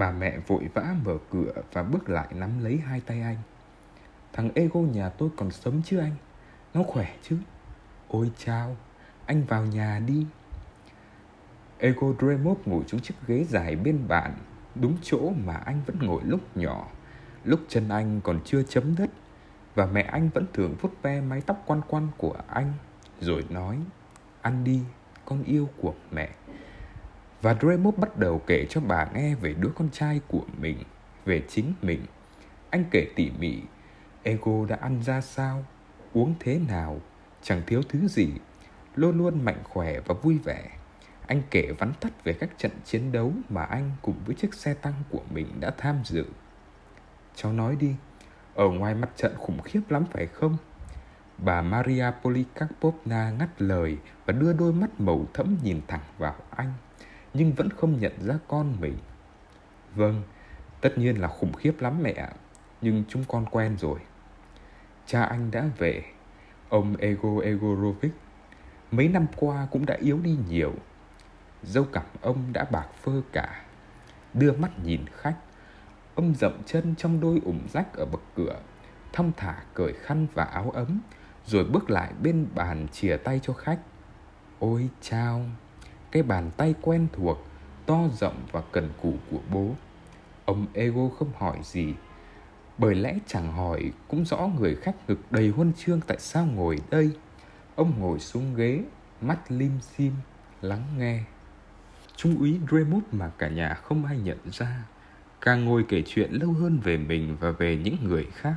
Bà 0.00 0.10
mẹ 0.10 0.38
vội 0.46 0.68
vã 0.74 0.94
mở 1.04 1.16
cửa 1.30 1.52
và 1.72 1.82
bước 1.82 2.08
lại 2.08 2.28
nắm 2.34 2.64
lấy 2.64 2.78
hai 2.78 3.00
tay 3.00 3.20
anh. 3.22 3.36
Thằng 4.32 4.50
Ego 4.54 4.80
nhà 4.80 5.08
tôi 5.08 5.28
còn 5.36 5.50
sống 5.50 5.82
chứ 5.84 5.98
anh? 5.98 6.14
Nó 6.74 6.82
khỏe 6.82 7.16
chứ? 7.22 7.36
Ôi 8.08 8.30
chao, 8.38 8.76
anh 9.26 9.44
vào 9.44 9.66
nhà 9.66 10.00
đi. 10.06 10.26
Ego 11.78 12.06
Dremov 12.18 12.58
ngồi 12.66 12.84
xuống 12.86 13.00
chiếc 13.00 13.14
ghế 13.26 13.44
dài 13.44 13.76
bên 13.76 14.08
bàn, 14.08 14.34
đúng 14.74 14.96
chỗ 15.02 15.32
mà 15.44 15.54
anh 15.54 15.80
vẫn 15.86 15.98
ngồi 15.98 16.22
lúc 16.24 16.56
nhỏ, 16.56 16.88
lúc 17.44 17.60
chân 17.68 17.88
anh 17.88 18.20
còn 18.20 18.40
chưa 18.44 18.62
chấm 18.62 18.96
đất 18.96 19.10
và 19.74 19.86
mẹ 19.86 20.02
anh 20.02 20.28
vẫn 20.34 20.46
thường 20.52 20.74
vuốt 20.80 21.02
ve 21.02 21.20
mái 21.20 21.40
tóc 21.40 21.62
quăn 21.66 21.80
quăn 21.88 22.08
của 22.16 22.36
anh 22.48 22.72
rồi 23.20 23.44
nói 23.50 23.78
ăn 24.42 24.64
đi 24.64 24.80
con 25.24 25.42
yêu 25.42 25.68
của 25.80 25.94
mẹ 26.10 26.30
và 27.42 27.54
Dremov 27.60 27.98
bắt 27.98 28.16
đầu 28.16 28.42
kể 28.46 28.66
cho 28.70 28.80
bà 28.80 29.06
nghe 29.14 29.34
về 29.34 29.54
đứa 29.54 29.70
con 29.74 29.90
trai 29.90 30.20
của 30.28 30.44
mình, 30.58 30.78
về 31.24 31.42
chính 31.48 31.72
mình. 31.82 32.00
Anh 32.70 32.84
kể 32.90 33.06
tỉ 33.16 33.30
mỉ, 33.38 33.62
Ego 34.22 34.66
đã 34.68 34.76
ăn 34.80 35.02
ra 35.02 35.20
sao, 35.20 35.64
uống 36.12 36.34
thế 36.40 36.60
nào, 36.68 37.00
chẳng 37.42 37.62
thiếu 37.66 37.82
thứ 37.88 38.08
gì, 38.08 38.28
luôn 38.94 39.18
luôn 39.18 39.44
mạnh 39.44 39.62
khỏe 39.64 40.00
và 40.00 40.14
vui 40.14 40.38
vẻ. 40.38 40.70
Anh 41.26 41.42
kể 41.50 41.72
vắn 41.78 41.92
tắt 42.00 42.24
về 42.24 42.32
các 42.32 42.50
trận 42.58 42.72
chiến 42.84 43.12
đấu 43.12 43.32
mà 43.48 43.64
anh 43.64 43.90
cùng 44.02 44.16
với 44.26 44.34
chiếc 44.34 44.54
xe 44.54 44.74
tăng 44.74 44.94
của 45.10 45.22
mình 45.30 45.46
đã 45.60 45.70
tham 45.78 45.96
dự. 46.04 46.24
Cháu 47.34 47.52
nói 47.52 47.76
đi, 47.76 47.94
ở 48.54 48.68
ngoài 48.68 48.94
mặt 48.94 49.10
trận 49.16 49.34
khủng 49.38 49.62
khiếp 49.62 49.80
lắm 49.88 50.04
phải 50.12 50.26
không? 50.26 50.56
Bà 51.38 51.62
Maria 51.62 52.04
Polikarpovna 52.22 53.30
ngắt 53.30 53.62
lời 53.62 53.98
và 54.26 54.32
đưa 54.32 54.52
đôi 54.52 54.72
mắt 54.72 55.00
màu 55.00 55.26
thẫm 55.34 55.56
nhìn 55.62 55.80
thẳng 55.88 56.04
vào 56.18 56.34
anh 56.50 56.72
nhưng 57.34 57.52
vẫn 57.52 57.70
không 57.70 58.00
nhận 58.00 58.12
ra 58.18 58.38
con 58.48 58.76
mình. 58.80 58.98
Vâng, 59.94 60.22
tất 60.80 60.98
nhiên 60.98 61.20
là 61.20 61.28
khủng 61.28 61.52
khiếp 61.52 61.80
lắm 61.80 62.02
mẹ 62.02 62.12
ạ, 62.12 62.30
nhưng 62.80 63.04
chúng 63.08 63.24
con 63.28 63.46
quen 63.50 63.76
rồi. 63.78 64.00
Cha 65.06 65.22
anh 65.22 65.50
đã 65.50 65.64
về, 65.78 66.02
ông 66.68 66.96
Ego 66.96 67.40
Egorovic. 67.42 68.12
Mấy 68.90 69.08
năm 69.08 69.26
qua 69.36 69.66
cũng 69.70 69.86
đã 69.86 69.96
yếu 70.00 70.18
đi 70.18 70.36
nhiều. 70.48 70.72
Dâu 71.62 71.84
cằm 71.84 72.04
ông 72.20 72.52
đã 72.52 72.64
bạc 72.64 72.86
phơ 73.02 73.22
cả. 73.32 73.64
Đưa 74.34 74.52
mắt 74.52 74.70
nhìn 74.84 75.00
khách, 75.12 75.36
ông 76.14 76.34
dậm 76.34 76.62
chân 76.66 76.94
trong 76.98 77.20
đôi 77.20 77.40
ủng 77.44 77.60
rách 77.72 77.94
ở 77.94 78.06
bậc 78.06 78.22
cửa, 78.36 78.60
thong 79.12 79.32
thả 79.36 79.62
cởi 79.74 79.92
khăn 79.92 80.26
và 80.34 80.44
áo 80.44 80.70
ấm, 80.70 81.00
rồi 81.46 81.64
bước 81.64 81.90
lại 81.90 82.12
bên 82.22 82.46
bàn 82.54 82.86
chìa 82.92 83.16
tay 83.16 83.40
cho 83.42 83.52
khách. 83.52 83.78
Ôi 84.58 84.88
chao! 85.00 85.42
Cái 86.12 86.22
bàn 86.22 86.50
tay 86.56 86.74
quen 86.82 87.06
thuộc, 87.12 87.46
to 87.86 87.98
rộng 88.20 88.36
và 88.52 88.62
cần 88.72 88.90
cù 89.02 89.14
của 89.30 89.40
bố. 89.52 89.74
Ông 90.44 90.66
Ego 90.74 91.08
không 91.18 91.32
hỏi 91.38 91.58
gì, 91.62 91.94
bởi 92.78 92.94
lẽ 92.94 93.18
chẳng 93.26 93.52
hỏi 93.52 93.92
cũng 94.08 94.24
rõ 94.24 94.50
người 94.58 94.76
khách 94.76 95.08
ngực 95.08 95.18
đầy 95.30 95.48
huân 95.48 95.72
chương 95.72 96.00
tại 96.06 96.16
sao 96.20 96.46
ngồi 96.46 96.78
đây. 96.90 97.10
Ông 97.76 97.92
ngồi 97.98 98.18
xuống 98.18 98.54
ghế, 98.56 98.84
mắt 99.20 99.38
lim 99.48 99.72
dim, 99.96 100.12
lắng 100.62 100.84
nghe. 100.98 101.24
Trung 102.16 102.38
úy 102.38 102.58
Dremut 102.70 103.02
mà 103.12 103.30
cả 103.38 103.48
nhà 103.48 103.74
không 103.74 104.04
ai 104.04 104.18
nhận 104.18 104.38
ra. 104.52 104.84
Càng 105.40 105.64
ngồi 105.64 105.84
kể 105.88 106.02
chuyện 106.06 106.32
lâu 106.32 106.52
hơn 106.52 106.80
về 106.84 106.96
mình 106.96 107.36
và 107.40 107.50
về 107.50 107.76
những 107.76 107.96
người 108.02 108.26
khác, 108.32 108.54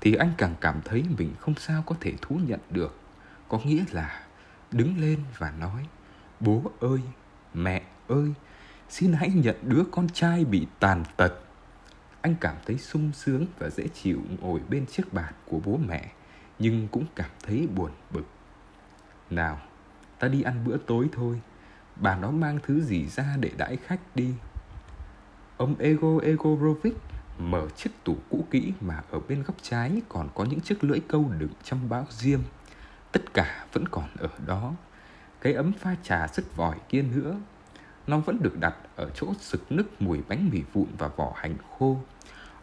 thì 0.00 0.14
anh 0.14 0.32
càng 0.38 0.54
cảm 0.60 0.80
thấy 0.84 1.04
mình 1.18 1.34
không 1.38 1.54
sao 1.54 1.82
có 1.86 1.96
thể 2.00 2.12
thú 2.22 2.40
nhận 2.46 2.60
được. 2.70 2.98
Có 3.48 3.60
nghĩa 3.64 3.84
là 3.92 4.22
đứng 4.72 5.00
lên 5.00 5.18
và 5.38 5.50
nói 5.50 5.86
Bố 6.40 6.62
ơi, 6.80 7.00
mẹ 7.54 7.82
ơi, 8.08 8.32
xin 8.88 9.12
hãy 9.12 9.30
nhận 9.30 9.56
đứa 9.62 9.82
con 9.90 10.08
trai 10.08 10.44
bị 10.44 10.66
tàn 10.80 11.04
tật. 11.16 11.32
Anh 12.20 12.34
cảm 12.40 12.56
thấy 12.66 12.78
sung 12.78 13.12
sướng 13.12 13.46
và 13.58 13.70
dễ 13.70 13.88
chịu 13.88 14.22
ngồi 14.40 14.60
bên 14.68 14.86
chiếc 14.86 15.12
bàn 15.12 15.32
của 15.46 15.60
bố 15.64 15.78
mẹ, 15.88 16.12
nhưng 16.58 16.88
cũng 16.88 17.04
cảm 17.14 17.30
thấy 17.42 17.68
buồn 17.74 17.90
bực. 18.10 18.26
Nào, 19.30 19.60
ta 20.18 20.28
đi 20.28 20.42
ăn 20.42 20.64
bữa 20.64 20.76
tối 20.76 21.08
thôi. 21.12 21.40
Bà 21.96 22.16
nó 22.16 22.30
mang 22.30 22.58
thứ 22.66 22.80
gì 22.80 23.06
ra 23.06 23.36
để 23.40 23.50
đãi 23.56 23.76
khách 23.76 24.00
đi. 24.14 24.34
Ông 25.56 25.74
Ego 25.78 26.18
Egorovic 26.22 26.94
mở 27.38 27.68
chiếc 27.76 27.90
tủ 28.04 28.16
cũ 28.30 28.44
kỹ 28.50 28.72
mà 28.80 29.02
ở 29.10 29.20
bên 29.28 29.42
góc 29.42 29.56
trái 29.62 30.02
còn 30.08 30.28
có 30.34 30.44
những 30.44 30.60
chiếc 30.60 30.84
lưỡi 30.84 31.00
câu 31.08 31.32
đựng 31.38 31.52
trong 31.64 31.88
báo 31.88 32.06
diêm. 32.10 32.40
Tất 33.12 33.34
cả 33.34 33.66
vẫn 33.72 33.88
còn 33.88 34.08
ở 34.16 34.28
đó 34.46 34.74
cái 35.46 35.54
ấm 35.54 35.72
pha 35.72 35.96
trà 36.02 36.26
sức 36.26 36.56
vòi 36.56 36.76
kia 36.88 37.02
nữa. 37.02 37.36
Nó 38.06 38.18
vẫn 38.18 38.42
được 38.42 38.60
đặt 38.60 38.74
ở 38.96 39.10
chỗ 39.14 39.34
sực 39.40 39.72
nức 39.72 40.02
mùi 40.02 40.18
bánh 40.28 40.50
mì 40.52 40.62
vụn 40.72 40.86
và 40.98 41.08
vỏ 41.08 41.32
hành 41.36 41.54
khô. 41.70 42.00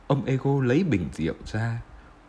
Ông 0.07 0.25
ego 0.25 0.63
lấy 0.63 0.83
bình 0.83 1.09
rượu 1.13 1.33
ra, 1.45 1.81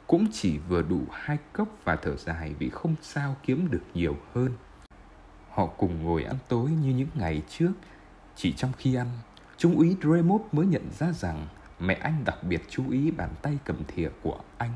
cũng 0.07 0.27
chỉ 0.33 0.59
vừa 0.59 0.83
đủ 0.83 1.01
hai 1.11 1.39
cốc 1.53 1.69
và 1.85 1.97
thở 1.97 2.17
dài 2.17 2.55
vì 2.59 2.71
không 2.71 2.95
sao 3.03 3.37
kiếm 3.43 3.71
được 3.71 3.83
nhiều 3.95 4.17
hơn. 4.35 4.53
Họ 5.51 5.67
cùng 5.67 6.03
ngồi 6.03 6.25
ăn 6.25 6.37
tối 6.49 6.71
như 6.71 6.91
những 6.95 7.09
ngày 7.15 7.43
trước, 7.49 7.73
chỉ 8.37 8.53
trong 8.53 8.73
khi 8.79 8.95
ăn, 8.95 9.09
trung 9.57 9.77
úy 9.77 9.97
Dremov 10.03 10.43
mới 10.53 10.67
nhận 10.67 10.91
ra 10.99 11.13
rằng 11.13 11.47
mẹ 11.81 11.95
anh 11.95 12.25
đặc 12.25 12.39
biệt 12.43 12.63
chú 12.71 12.91
ý 12.91 13.11
bàn 13.11 13.31
tay 13.43 13.59
cầm 13.65 13.77
thìa 13.89 14.09
của 14.23 14.41
anh. 14.59 14.73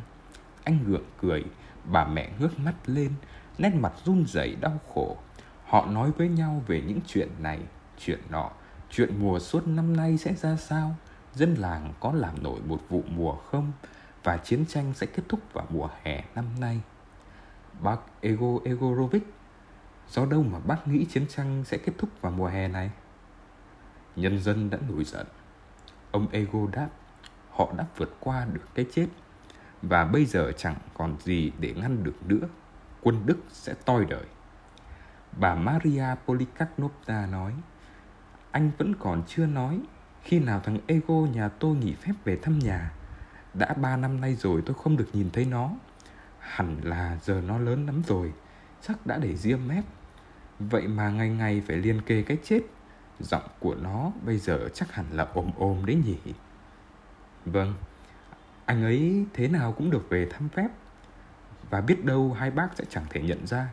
Anh 0.64 0.78
gượng 0.86 1.06
cười, 1.20 1.44
bà 1.84 2.06
mẹ 2.06 2.30
ngước 2.38 2.58
mắt 2.58 2.74
lên, 2.86 3.12
nét 3.58 3.74
mặt 3.74 3.92
run 4.04 4.24
rẩy 4.26 4.56
đau 4.60 4.80
khổ. 4.94 5.16
Họ 5.68 5.86
nói 5.86 6.10
với 6.10 6.28
nhau 6.28 6.62
về 6.66 6.82
những 6.86 7.00
chuyện 7.06 7.28
này, 7.38 7.60
chuyện 7.98 8.20
nọ, 8.30 8.50
chuyện 8.90 9.14
mùa 9.20 9.38
suốt 9.38 9.66
năm 9.66 9.96
nay 9.96 10.18
sẽ 10.18 10.34
ra 10.34 10.56
sao, 10.56 10.94
dân 11.34 11.54
làng 11.54 11.94
có 12.00 12.12
làm 12.12 12.42
nổi 12.42 12.60
một 12.66 12.80
vụ 12.88 13.02
mùa 13.08 13.36
không 13.36 13.72
và 14.24 14.36
chiến 14.36 14.66
tranh 14.66 14.94
sẽ 14.94 15.06
kết 15.06 15.22
thúc 15.28 15.40
vào 15.52 15.66
mùa 15.70 15.88
hè 16.02 16.24
năm 16.34 16.44
nay. 16.60 16.80
Bác 17.80 17.96
Ego 18.20 18.46
Egorovic, 18.64 19.22
do 20.10 20.26
đâu 20.26 20.42
mà 20.42 20.58
bác 20.58 20.88
nghĩ 20.88 21.04
chiến 21.04 21.26
tranh 21.28 21.64
sẽ 21.66 21.78
kết 21.78 21.92
thúc 21.98 22.10
vào 22.20 22.32
mùa 22.32 22.46
hè 22.46 22.68
này? 22.68 22.90
Nhân 24.16 24.40
dân 24.40 24.70
đã 24.70 24.78
nổi 24.88 25.04
giận. 25.04 25.26
Ông 26.10 26.28
Ego 26.32 26.58
đáp, 26.72 26.88
họ 27.50 27.72
đã 27.76 27.86
vượt 27.96 28.16
qua 28.20 28.46
được 28.52 28.68
cái 28.74 28.86
chết 28.92 29.06
và 29.82 30.04
bây 30.04 30.24
giờ 30.24 30.52
chẳng 30.56 30.76
còn 30.94 31.16
gì 31.20 31.52
để 31.58 31.74
ngăn 31.76 32.04
được 32.04 32.26
nữa. 32.26 32.48
Quân 33.02 33.26
Đức 33.26 33.38
sẽ 33.48 33.74
toi 33.84 34.04
đời. 34.04 34.24
Bà 35.40 35.54
Maria 35.54 36.04
Polikarpovna 36.26 37.26
nói, 37.26 37.52
Anh 38.50 38.70
vẫn 38.78 38.94
còn 38.98 39.22
chưa 39.26 39.46
nói, 39.46 39.80
Khi 40.22 40.38
nào 40.40 40.60
thằng 40.64 40.78
Ego 40.86 41.14
nhà 41.14 41.48
tôi 41.48 41.76
nghỉ 41.76 41.94
phép 41.94 42.12
về 42.24 42.38
thăm 42.42 42.58
nhà? 42.58 42.92
Đã 43.54 43.74
ba 43.74 43.96
năm 43.96 44.20
nay 44.20 44.34
rồi 44.34 44.62
tôi 44.66 44.76
không 44.82 44.96
được 44.96 45.08
nhìn 45.12 45.30
thấy 45.30 45.44
nó. 45.44 45.70
Hẳn 46.38 46.80
là 46.82 47.18
giờ 47.22 47.42
nó 47.46 47.58
lớn 47.58 47.86
lắm 47.86 48.02
rồi, 48.06 48.32
Chắc 48.82 49.06
đã 49.06 49.18
để 49.18 49.36
riêng 49.36 49.68
mép. 49.68 49.84
Vậy 50.58 50.88
mà 50.88 51.10
ngày 51.10 51.28
ngày 51.28 51.62
phải 51.66 51.76
liên 51.76 52.02
kề 52.02 52.22
cái 52.22 52.38
chết. 52.44 52.60
Giọng 53.20 53.48
của 53.58 53.74
nó 53.74 54.12
bây 54.24 54.38
giờ 54.38 54.68
chắc 54.74 54.92
hẳn 54.92 55.06
là 55.12 55.26
ồm 55.34 55.50
ồm 55.58 55.86
đấy 55.86 56.02
nhỉ? 56.06 56.34
Vâng 57.44 57.74
Anh 58.64 58.82
ấy 58.82 59.26
thế 59.34 59.48
nào 59.48 59.72
cũng 59.72 59.90
được 59.90 60.06
về 60.10 60.28
thăm 60.30 60.48
phép. 60.48 60.68
Và 61.70 61.80
biết 61.80 62.04
đâu 62.04 62.32
hai 62.32 62.50
bác 62.50 62.68
sẽ 62.74 62.84
chẳng 62.90 63.04
thể 63.10 63.22
nhận 63.22 63.46
ra. 63.46 63.68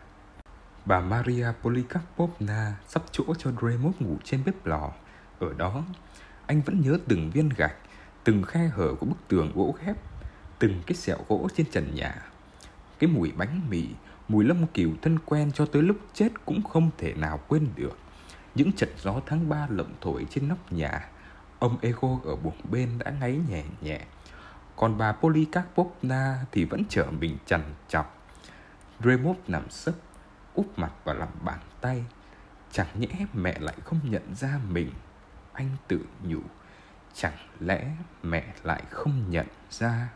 Bà 0.85 0.99
Maria 0.99 1.47
Polikarpovna 1.61 2.75
sắp 2.87 3.03
chỗ 3.11 3.23
cho 3.37 3.51
Dremov 3.61 3.95
ngủ 3.99 4.17
trên 4.23 4.43
bếp 4.45 4.65
lò. 4.65 4.91
Ở 5.39 5.53
đó, 5.53 5.83
anh 6.45 6.61
vẫn 6.61 6.81
nhớ 6.81 6.97
từng 7.07 7.31
viên 7.31 7.49
gạch, 7.49 7.75
từng 8.23 8.43
khe 8.43 8.67
hở 8.73 8.93
của 8.99 9.05
bức 9.05 9.17
tường 9.27 9.51
gỗ 9.55 9.75
ghép, 9.85 9.95
từng 10.59 10.81
cái 10.87 10.95
sẹo 10.95 11.17
gỗ 11.27 11.47
trên 11.55 11.71
trần 11.71 11.95
nhà. 11.95 12.15
Cái 12.99 13.09
mùi 13.09 13.31
bánh 13.31 13.61
mì, 13.69 13.87
mùi 14.27 14.45
lâm 14.45 14.67
kiều 14.67 14.89
thân 15.01 15.19
quen 15.25 15.51
cho 15.51 15.65
tới 15.65 15.81
lúc 15.81 15.97
chết 16.13 16.45
cũng 16.45 16.63
không 16.63 16.89
thể 16.97 17.13
nào 17.13 17.39
quên 17.47 17.67
được. 17.75 17.97
Những 18.55 18.71
trận 18.71 18.89
gió 18.97 19.21
tháng 19.25 19.49
ba 19.49 19.67
lộng 19.69 19.93
thổi 20.01 20.25
trên 20.29 20.47
nóc 20.47 20.73
nhà, 20.73 21.09
ông 21.59 21.77
Ego 21.81 22.19
ở 22.23 22.35
buồng 22.35 22.61
bên 22.71 22.89
đã 22.99 23.11
ngáy 23.11 23.39
nhẹ 23.49 23.63
nhẹ. 23.81 24.01
Còn 24.75 24.97
bà 24.97 25.11
Polikarpovna 25.11 26.45
thì 26.51 26.65
vẫn 26.65 26.83
trở 26.89 27.05
mình 27.19 27.37
chằn 27.45 27.61
chọc. 27.87 28.17
Dremov 28.99 29.37
nằm 29.47 29.69
sấp 29.69 29.95
úp 30.55 30.79
mặt 30.79 30.91
vào 31.03 31.15
lòng 31.15 31.31
bàn 31.43 31.59
tay. 31.81 32.05
Chẳng 32.71 32.87
nhẽ 32.99 33.25
mẹ 33.33 33.59
lại 33.59 33.75
không 33.85 33.99
nhận 34.03 34.35
ra 34.35 34.59
mình. 34.69 34.91
Anh 35.53 35.69
tự 35.87 35.99
nhủ, 36.23 36.41
chẳng 37.13 37.37
lẽ 37.59 37.91
mẹ 38.23 38.53
lại 38.63 38.83
không 38.89 39.29
nhận 39.29 39.47
ra? 39.69 40.09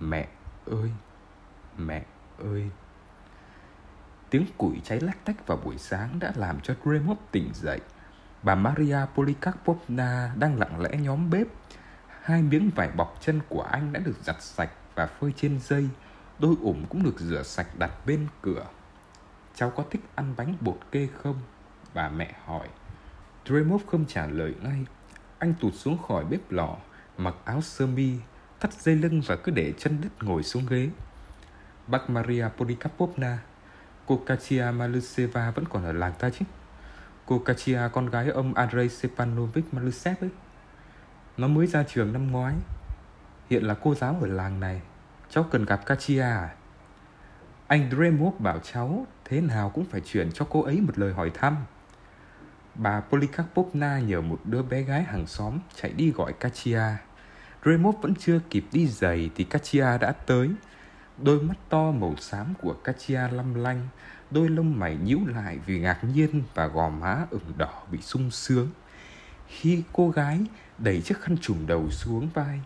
Mẹ 0.00 0.28
ơi 0.66 0.90
mẹ 1.78 2.04
ơi. 2.38 2.70
Tiếng 4.30 4.46
củi 4.58 4.80
cháy 4.84 5.00
lách 5.00 5.24
tách 5.24 5.46
vào 5.46 5.58
buổi 5.64 5.78
sáng 5.78 6.18
đã 6.18 6.32
làm 6.36 6.60
cho 6.60 6.74
Gremov 6.84 7.18
tỉnh 7.30 7.50
dậy. 7.54 7.80
Bà 8.42 8.54
maria 8.54 8.98
polikarpovna 9.14 10.32
đang 10.36 10.58
lặng 10.58 10.80
lẽ 10.80 10.96
nhóm 10.96 11.30
bếp. 11.30 11.46
Hai 12.22 12.42
miếng 12.42 12.70
vải 12.76 12.90
bọc 12.90 13.18
chân 13.20 13.40
của 13.48 13.62
anh 13.62 13.92
đã 13.92 14.00
được 14.00 14.16
giặt 14.22 14.42
sạch 14.42 14.70
và 14.94 15.06
phơi 15.06 15.32
trên 15.36 15.60
dây. 15.60 15.88
Đôi 16.38 16.56
ủng 16.62 16.86
cũng 16.88 17.02
được 17.02 17.20
rửa 17.20 17.42
sạch 17.42 17.78
đặt 17.78 18.06
bên 18.06 18.26
cửa 18.42 18.66
cháu 19.58 19.70
có 19.70 19.84
thích 19.90 20.00
ăn 20.14 20.34
bánh 20.36 20.56
bột 20.60 20.78
kê 20.92 21.08
không? 21.22 21.40
Bà 21.94 22.08
mẹ 22.08 22.34
hỏi. 22.44 22.68
Dremov 23.44 23.86
không 23.86 24.04
trả 24.08 24.26
lời 24.26 24.54
ngay. 24.62 24.86
Anh 25.38 25.54
tụt 25.60 25.74
xuống 25.74 25.98
khỏi 26.08 26.24
bếp 26.24 26.50
lò, 26.50 26.76
mặc 27.16 27.34
áo 27.44 27.60
sơ 27.60 27.86
mi, 27.86 28.14
thắt 28.60 28.72
dây 28.72 28.96
lưng 28.96 29.22
và 29.26 29.36
cứ 29.36 29.52
để 29.52 29.72
chân 29.78 30.00
đất 30.02 30.08
ngồi 30.22 30.42
xuống 30.42 30.66
ghế. 30.66 30.90
Bác 31.86 32.10
maria 32.10 32.48
polikarpovna 32.56 33.38
cô 34.06 34.22
katia 34.26 34.70
maluseva 34.74 35.50
vẫn 35.50 35.64
còn 35.70 35.84
ở 35.84 35.92
làng 35.92 36.12
ta 36.18 36.30
chứ? 36.30 36.44
Cô 37.26 37.38
katia 37.38 37.80
con 37.92 38.10
gái 38.10 38.28
ông 38.28 38.54
andrei 38.54 38.88
stepanovich 38.88 39.74
malusev 39.74 40.16
ấy. 40.20 40.30
Nó 41.36 41.48
mới 41.48 41.66
ra 41.66 41.82
trường 41.82 42.12
năm 42.12 42.32
ngoái. 42.32 42.54
Hiện 43.50 43.64
là 43.64 43.74
cô 43.74 43.94
giáo 43.94 44.16
ở 44.20 44.26
làng 44.26 44.60
này. 44.60 44.80
Cháu 45.30 45.44
cần 45.50 45.64
gặp 45.64 45.86
katia 45.86 46.20
à? 46.20 46.54
Anh 47.68 47.90
Dremov 47.90 48.40
bảo 48.40 48.58
cháu 48.58 49.06
thế 49.24 49.40
nào 49.40 49.70
cũng 49.70 49.84
phải 49.84 50.00
chuyển 50.00 50.32
cho 50.32 50.46
cô 50.50 50.62
ấy 50.62 50.80
một 50.80 50.98
lời 50.98 51.12
hỏi 51.12 51.30
thăm 51.34 51.56
bà 52.78 53.00
Polikarpovna 53.00 53.98
nhờ 53.98 54.20
một 54.20 54.40
đứa 54.44 54.62
bé 54.62 54.82
gái 54.82 55.02
hàng 55.02 55.26
xóm 55.26 55.58
chạy 55.74 55.92
đi 55.92 56.10
gọi 56.10 56.32
Katia. 56.32 56.82
Dremov 57.64 57.96
vẫn 58.00 58.14
chưa 58.14 58.40
kịp 58.50 58.64
đi 58.72 58.86
giày 58.86 59.30
thì 59.34 59.44
Katia 59.44 59.98
đã 60.00 60.12
tới. 60.12 60.50
Đôi 61.22 61.40
mắt 61.40 61.54
to 61.68 61.90
màu 61.90 62.16
xám 62.16 62.54
của 62.62 62.72
Katia 62.72 63.28
lăm 63.32 63.54
lanh, 63.54 63.88
đôi 64.30 64.48
lông 64.48 64.78
mày 64.78 64.96
nhíu 64.96 65.18
lại 65.26 65.58
vì 65.66 65.80
ngạc 65.80 66.04
nhiên 66.04 66.42
và 66.54 66.66
gò 66.66 66.88
má 66.88 67.26
ửng 67.30 67.52
đỏ 67.56 67.82
bị 67.92 67.98
sung 68.00 68.30
sướng. 68.30 68.68
Khi 69.46 69.82
cô 69.92 70.10
gái 70.10 70.40
đẩy 70.78 71.00
chiếc 71.00 71.20
khăn 71.20 71.36
trùm 71.40 71.66
đầu 71.66 71.90
xuống 71.90 72.28
vai, 72.34 72.60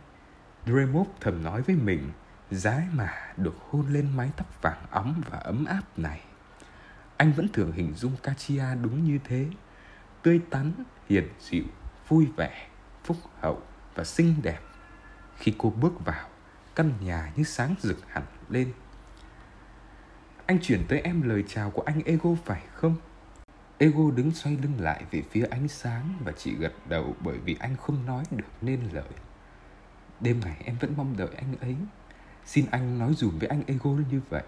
Dremov 0.67 1.09
thầm 1.21 1.43
nói 1.43 1.63
với 1.63 1.77
mình, 1.77 2.11
dái 2.53 2.87
mà 2.93 3.33
được 3.37 3.55
hôn 3.71 3.87
lên 3.89 4.17
mái 4.17 4.31
tóc 4.37 4.63
vàng 4.63 4.87
óng 4.91 5.23
và 5.31 5.39
ấm 5.39 5.65
áp 5.65 5.83
này. 5.97 6.21
Anh 7.17 7.33
vẫn 7.33 7.49
thường 7.53 7.73
hình 7.73 7.95
dung 7.95 8.17
Katia 8.23 8.65
đúng 8.83 9.05
như 9.05 9.19
thế 9.25 9.47
tươi 10.23 10.41
tắn, 10.51 10.73
hiền 11.09 11.29
dịu, 11.41 11.65
vui 12.09 12.29
vẻ, 12.37 12.69
phúc 13.05 13.17
hậu 13.41 13.63
và 13.95 14.05
xinh 14.05 14.35
đẹp. 14.43 14.61
Khi 15.37 15.55
cô 15.59 15.71
bước 15.71 16.05
vào, 16.05 16.29
căn 16.75 16.93
nhà 17.01 17.33
như 17.37 17.45
sáng 17.45 17.75
rực 17.81 17.99
hẳn 18.09 18.23
lên. 18.49 18.73
Anh 20.47 20.59
chuyển 20.63 20.85
tới 20.89 21.01
em 21.01 21.23
lời 21.23 21.45
chào 21.49 21.71
của 21.71 21.83
anh 21.83 22.03
Ego 22.05 22.31
phải 22.45 22.63
không? 22.75 22.97
Ego 23.79 24.11
đứng 24.17 24.31
xoay 24.31 24.57
lưng 24.57 24.81
lại 24.81 25.05
về 25.11 25.23
phía 25.31 25.45
ánh 25.45 25.69
sáng 25.69 26.15
và 26.25 26.33
chỉ 26.33 26.55
gật 26.55 26.73
đầu 26.89 27.17
bởi 27.21 27.39
vì 27.39 27.57
anh 27.61 27.77
không 27.77 28.07
nói 28.07 28.25
được 28.31 28.49
nên 28.61 28.81
lời. 28.93 29.09
Đêm 30.21 30.41
ngày 30.45 30.57
em 30.65 30.77
vẫn 30.81 30.95
mong 30.97 31.17
đợi 31.17 31.31
anh 31.37 31.57
ấy. 31.61 31.77
Xin 32.47 32.67
anh 32.71 32.99
nói 32.99 33.15
dùm 33.15 33.39
với 33.39 33.49
anh 33.49 33.63
Ego 33.67 33.91
như 33.91 34.21
vậy. 34.29 34.43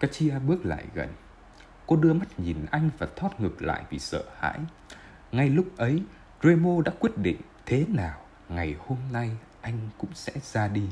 Katia 0.00 0.38
bước 0.38 0.66
lại 0.66 0.84
gần 0.94 1.08
Cô 1.86 1.96
đưa 1.96 2.12
mắt 2.12 2.40
nhìn 2.40 2.56
anh 2.70 2.90
và 2.98 3.06
thoát 3.16 3.40
ngược 3.40 3.62
lại 3.62 3.82
vì 3.90 3.98
sợ 3.98 4.24
hãi. 4.38 4.58
Ngay 5.32 5.48
lúc 5.48 5.76
ấy, 5.76 6.02
Remo 6.42 6.82
đã 6.84 6.92
quyết 6.98 7.18
định 7.18 7.36
thế 7.66 7.84
nào 7.88 8.20
ngày 8.48 8.76
hôm 8.86 8.98
nay 9.12 9.30
anh 9.60 9.78
cũng 9.98 10.10
sẽ 10.14 10.32
ra 10.42 10.68
đi. 10.68 10.88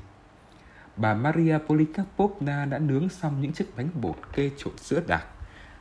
Bà 0.97 1.15
Maria 1.15 1.59
Polikarpovna 1.59 2.65
đã 2.65 2.79
nướng 2.79 3.09
xong 3.09 3.41
những 3.41 3.53
chiếc 3.53 3.77
bánh 3.77 3.89
bột 3.95 4.17
kê 4.33 4.51
trộn 4.57 4.79
sữa 4.79 5.03
đặc 5.07 5.27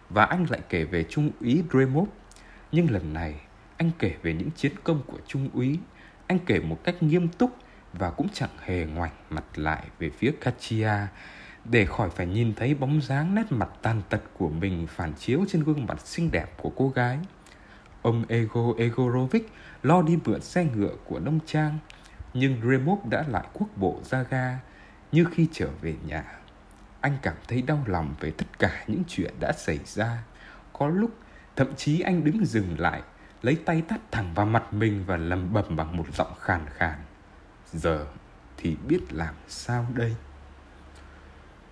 và 0.10 0.26
anh 0.26 0.46
lại 0.50 0.62
kể 0.70 0.84
về 0.84 1.04
Trung 1.10 1.32
úy 1.42 1.64
Dremov. 1.72 2.10
Nhưng 2.72 2.92
lần 2.92 3.14
này, 3.14 3.42
anh 3.78 3.92
kể 4.00 4.16
về 4.22 4.34
những 4.34 4.52
chiến 4.52 4.72
công 4.84 5.02
của 5.08 5.18
Trung 5.28 5.50
úy. 5.54 5.80
Anh 6.28 6.40
kể 6.46 6.60
một 6.60 6.84
cách 6.84 7.04
nghiêm 7.04 7.28
túc 7.28 7.56
và 7.94 8.10
cũng 8.10 8.28
chẳng 8.34 8.58
hề 8.66 8.86
ngoảnh 8.86 9.12
mặt 9.30 9.44
lại 9.56 9.84
về 10.00 10.10
phía 10.10 10.32
Katia 10.42 10.92
để 11.66 11.86
khỏi 11.86 12.10
phải 12.10 12.26
nhìn 12.26 12.54
thấy 12.56 12.76
bóng 12.76 13.02
dáng 13.02 13.36
nét 13.36 13.44
mặt 13.50 13.70
tàn 13.82 14.02
tật 14.10 14.22
của 14.38 14.50
mình 14.50 14.88
phản 14.88 15.14
chiếu 15.14 15.46
trên 15.50 15.64
gương 15.64 15.86
mặt 15.86 16.08
xinh 16.08 16.32
đẹp 16.32 16.58
của 16.58 16.72
cô 16.76 16.90
gái. 16.90 17.20
Ông 18.02 18.24
Ego 18.28 18.62
Egorovic 18.78 19.52
lo 19.84 20.02
đi 20.02 20.18
mượn 20.26 20.42
xe 20.42 20.66
ngựa 20.66 20.96
của 21.06 21.20
nông 21.20 21.40
trang, 21.46 21.80
nhưng 22.34 22.62
Remov 22.70 23.00
đã 23.10 23.24
lại 23.28 23.48
quốc 23.54 23.68
bộ 23.76 24.00
ra 24.04 24.24
ga 24.30 24.60
như 25.12 25.26
khi 25.32 25.48
trở 25.52 25.68
về 25.82 25.96
nhà. 26.06 26.24
Anh 27.02 27.18
cảm 27.22 27.36
thấy 27.48 27.62
đau 27.62 27.84
lòng 27.86 28.16
về 28.20 28.32
tất 28.32 28.60
cả 28.60 28.84
những 28.88 29.04
chuyện 29.08 29.34
đã 29.40 29.54
xảy 29.54 29.80
ra. 29.86 30.24
Có 30.74 30.88
lúc, 30.88 31.12
thậm 31.56 31.76
chí 31.76 32.00
anh 32.00 32.24
đứng 32.24 32.46
dừng 32.46 32.80
lại, 32.80 33.02
lấy 33.42 33.56
tay 33.66 33.82
tắt 33.82 34.00
thẳng 34.12 34.34
vào 34.34 34.46
mặt 34.46 34.74
mình 34.74 35.04
và 35.08 35.18
lầm 35.18 35.54
bầm 35.54 35.76
bằng 35.76 35.98
một 35.98 36.16
giọng 36.16 36.34
khàn 36.40 36.66
khàn. 36.70 37.00
Giờ 37.74 38.06
thì 38.58 38.78
biết 38.88 39.14
làm 39.14 39.36
sao 39.48 39.86
đây? 39.94 40.16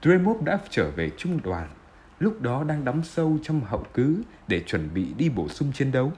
Dremov 0.02 0.44
đã 0.44 0.60
trở 0.70 0.92
về 0.92 1.12
trung 1.18 1.40
đoàn, 1.44 1.70
lúc 2.20 2.42
đó 2.42 2.64
đang 2.64 2.86
đóng 2.86 3.04
sâu 3.04 3.38
trong 3.44 3.62
hậu 3.62 3.86
cứ 3.94 4.22
để 4.48 4.64
chuẩn 4.68 4.94
bị 4.94 5.14
đi 5.14 5.30
bổ 5.30 5.50
sung 5.50 5.72
chiến 5.74 5.92
đấu. 5.92 6.12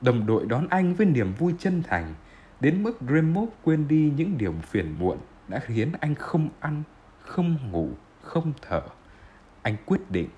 Đồng 0.00 0.26
đội 0.26 0.46
đón 0.46 0.66
anh 0.70 0.94
với 0.94 1.06
niềm 1.06 1.34
vui 1.34 1.54
chân 1.58 1.82
thành, 1.82 2.14
đến 2.60 2.82
mức 2.82 2.98
Dremov 3.08 3.48
quên 3.62 3.88
đi 3.88 4.12
những 4.16 4.38
điều 4.38 4.54
phiền 4.62 4.96
muộn 4.98 5.18
đã 5.48 5.58
khiến 5.58 5.92
anh 6.00 6.14
không 6.14 6.48
ăn, 6.60 6.82
không 7.20 7.58
ngủ, 7.70 7.90
không 8.22 8.52
thở. 8.62 8.82
Anh 9.62 9.76
quyết 9.86 10.10
định 10.10 10.28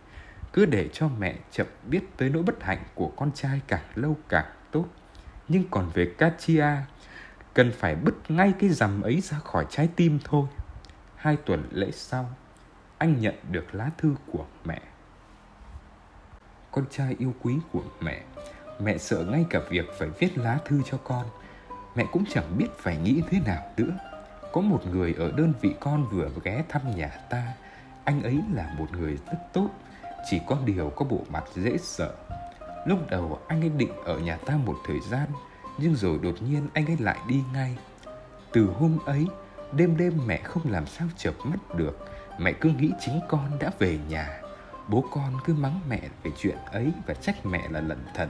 cứ 0.53 0.67
để 0.67 0.89
cho 0.93 1.09
mẹ 1.19 1.39
chậm 1.51 1.67
biết 1.87 2.01
tới 2.17 2.31
nỗi 2.31 2.43
bất 2.43 2.63
hạnh 2.63 2.83
của 2.95 3.13
con 3.17 3.31
trai 3.35 3.61
càng 3.67 3.85
lâu 3.95 4.17
càng 4.29 4.53
tốt. 4.71 4.87
Nhưng 5.49 5.65
còn 5.71 5.91
về 5.95 6.15
Katia, 6.19 6.67
cần 7.55 7.73
phải 7.73 7.95
bứt 7.95 8.15
ngay 8.29 8.53
cái 8.59 8.71
rằm 8.71 9.03
ấy 9.03 9.21
ra 9.21 9.39
khỏi 9.39 9.67
trái 9.71 9.89
tim 9.97 10.19
thôi. 10.25 10.47
Hai 11.17 11.37
tuần 11.37 11.69
lễ 11.71 11.91
sau, 11.93 12.31
anh 12.99 13.21
nhận 13.21 13.35
được 13.51 13.75
lá 13.75 13.91
thư 13.99 14.15
của 14.33 14.45
mẹ. 14.65 14.81
Con 16.71 16.85
trai 16.91 17.17
yêu 17.19 17.35
quý 17.43 17.55
của 17.73 17.83
mẹ 18.01 18.23
mẹ 18.81 18.99
sợ 18.99 19.25
ngay 19.25 19.45
cả 19.51 19.61
việc 19.71 19.87
phải 19.99 20.09
viết 20.19 20.39
lá 20.39 20.59
thư 20.65 20.83
cho 20.91 20.99
con. 21.05 21.27
Mẹ 21.95 22.05
cũng 22.13 22.25
chẳng 22.29 22.59
biết 22.59 22.69
phải 22.79 22.97
nghĩ 22.97 23.23
thế 23.31 23.41
nào 23.47 23.63
nữa. 23.77 23.97
Có 24.53 24.61
một 24.61 24.87
người 24.87 25.15
ở 25.19 25.33
đơn 25.37 25.53
vị 25.61 25.75
con 25.81 26.09
vừa 26.09 26.31
ghé 26.45 26.65
thăm 26.69 26.97
nhà 26.97 27.09
ta. 27.31 27.53
Anh 28.05 28.23
ấy 28.23 28.41
là 28.55 28.75
một 28.79 28.87
người 28.93 29.19
rất 29.27 29.39
tốt 29.53 29.69
chỉ 30.31 30.41
có 30.47 30.59
điều 30.65 30.91
có 30.91 31.05
bộ 31.05 31.21
mặt 31.29 31.45
dễ 31.55 31.79
sợ. 31.79 32.15
Lúc 32.87 33.11
đầu 33.11 33.41
anh 33.49 33.61
ấy 33.61 33.69
định 33.69 33.93
ở 34.05 34.19
nhà 34.19 34.37
ta 34.37 34.57
một 34.57 34.77
thời 34.87 35.01
gian 35.11 35.29
nhưng 35.79 35.95
rồi 35.95 36.19
đột 36.23 36.35
nhiên 36.43 36.69
anh 36.75 36.87
ấy 36.87 36.97
lại 37.01 37.19
đi 37.29 37.41
ngay. 37.53 37.77
Từ 38.53 38.67
hôm 38.67 38.99
ấy, 39.07 39.27
đêm 39.73 39.97
đêm 39.97 40.13
mẹ 40.27 40.41
không 40.45 40.63
làm 40.71 40.87
sao 40.87 41.09
chợp 41.17 41.35
mắt 41.45 41.75
được. 41.77 42.07
Mẹ 42.39 42.53
cứ 42.53 42.71
nghĩ 42.71 42.93
chính 43.01 43.21
con 43.29 43.59
đã 43.61 43.71
về 43.79 43.99
nhà. 44.09 44.41
Bố 44.89 45.05
con 45.11 45.33
cứ 45.45 45.55
mắng 45.55 45.81
mẹ 45.89 46.01
về 46.23 46.31
chuyện 46.39 46.57
ấy 46.73 46.93
Và 47.07 47.15
trách 47.15 47.47
mẹ 47.47 47.69
là 47.69 47.81
lẩn 47.81 48.05
thận. 48.15 48.29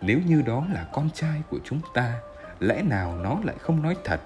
Nếu 0.00 0.20
như 0.26 0.42
đó 0.42 0.66
là 0.72 0.86
con 0.92 1.10
trai 1.14 1.42
của 1.50 1.58
chúng 1.64 1.80
ta, 1.94 2.12
Lẽ 2.60 2.82
nào 2.82 3.16
nó 3.16 3.38
lại 3.44 3.56
không 3.60 3.82
nói 3.82 3.96
thật? 4.04 4.20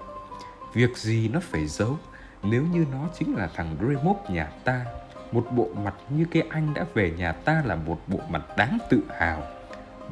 Việc 0.73 0.97
gì 0.97 1.29
nó 1.33 1.39
phải 1.39 1.67
giấu? 1.67 1.97
Nếu 2.43 2.63
như 2.63 2.85
nó 2.91 3.07
chính 3.19 3.35
là 3.35 3.49
thằng 3.55 3.75
Dremov 3.79 4.17
nhà 4.29 4.51
ta, 4.63 4.85
Một 5.31 5.47
bộ 5.51 5.69
mặt 5.83 5.93
như 6.09 6.25
cái 6.31 6.43
anh 6.49 6.73
đã 6.73 6.85
về 6.93 7.11
nhà 7.11 7.31
ta 7.31 7.63
là 7.65 7.75
một 7.75 8.01
bộ 8.07 8.19
mặt 8.29 8.41
đáng 8.57 8.77
tự 8.89 9.03
hào. 9.19 9.43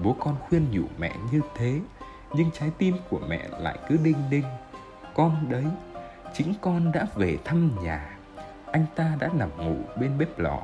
Bố 0.03 0.15
con 0.19 0.35
khuyên 0.39 0.67
nhủ 0.71 0.83
mẹ 0.97 1.15
như 1.31 1.41
thế 1.55 1.79
nhưng 2.33 2.51
trái 2.51 2.71
tim 2.77 2.95
của 3.09 3.19
mẹ 3.27 3.49
lại 3.59 3.77
cứ 3.89 3.97
đinh 4.03 4.29
đinh. 4.29 4.45
Con 5.13 5.49
đấy, 5.49 5.65
Chính 6.33 6.53
con 6.61 6.91
đã 6.91 7.07
về 7.15 7.37
thăm 7.45 7.71
nhà. 7.83 8.17
Anh 8.71 8.85
ta 8.95 9.17
đã 9.19 9.29
nằm 9.33 9.49
ngủ 9.57 9.75
bên 9.99 10.17
bếp 10.17 10.39
lò 10.39 10.61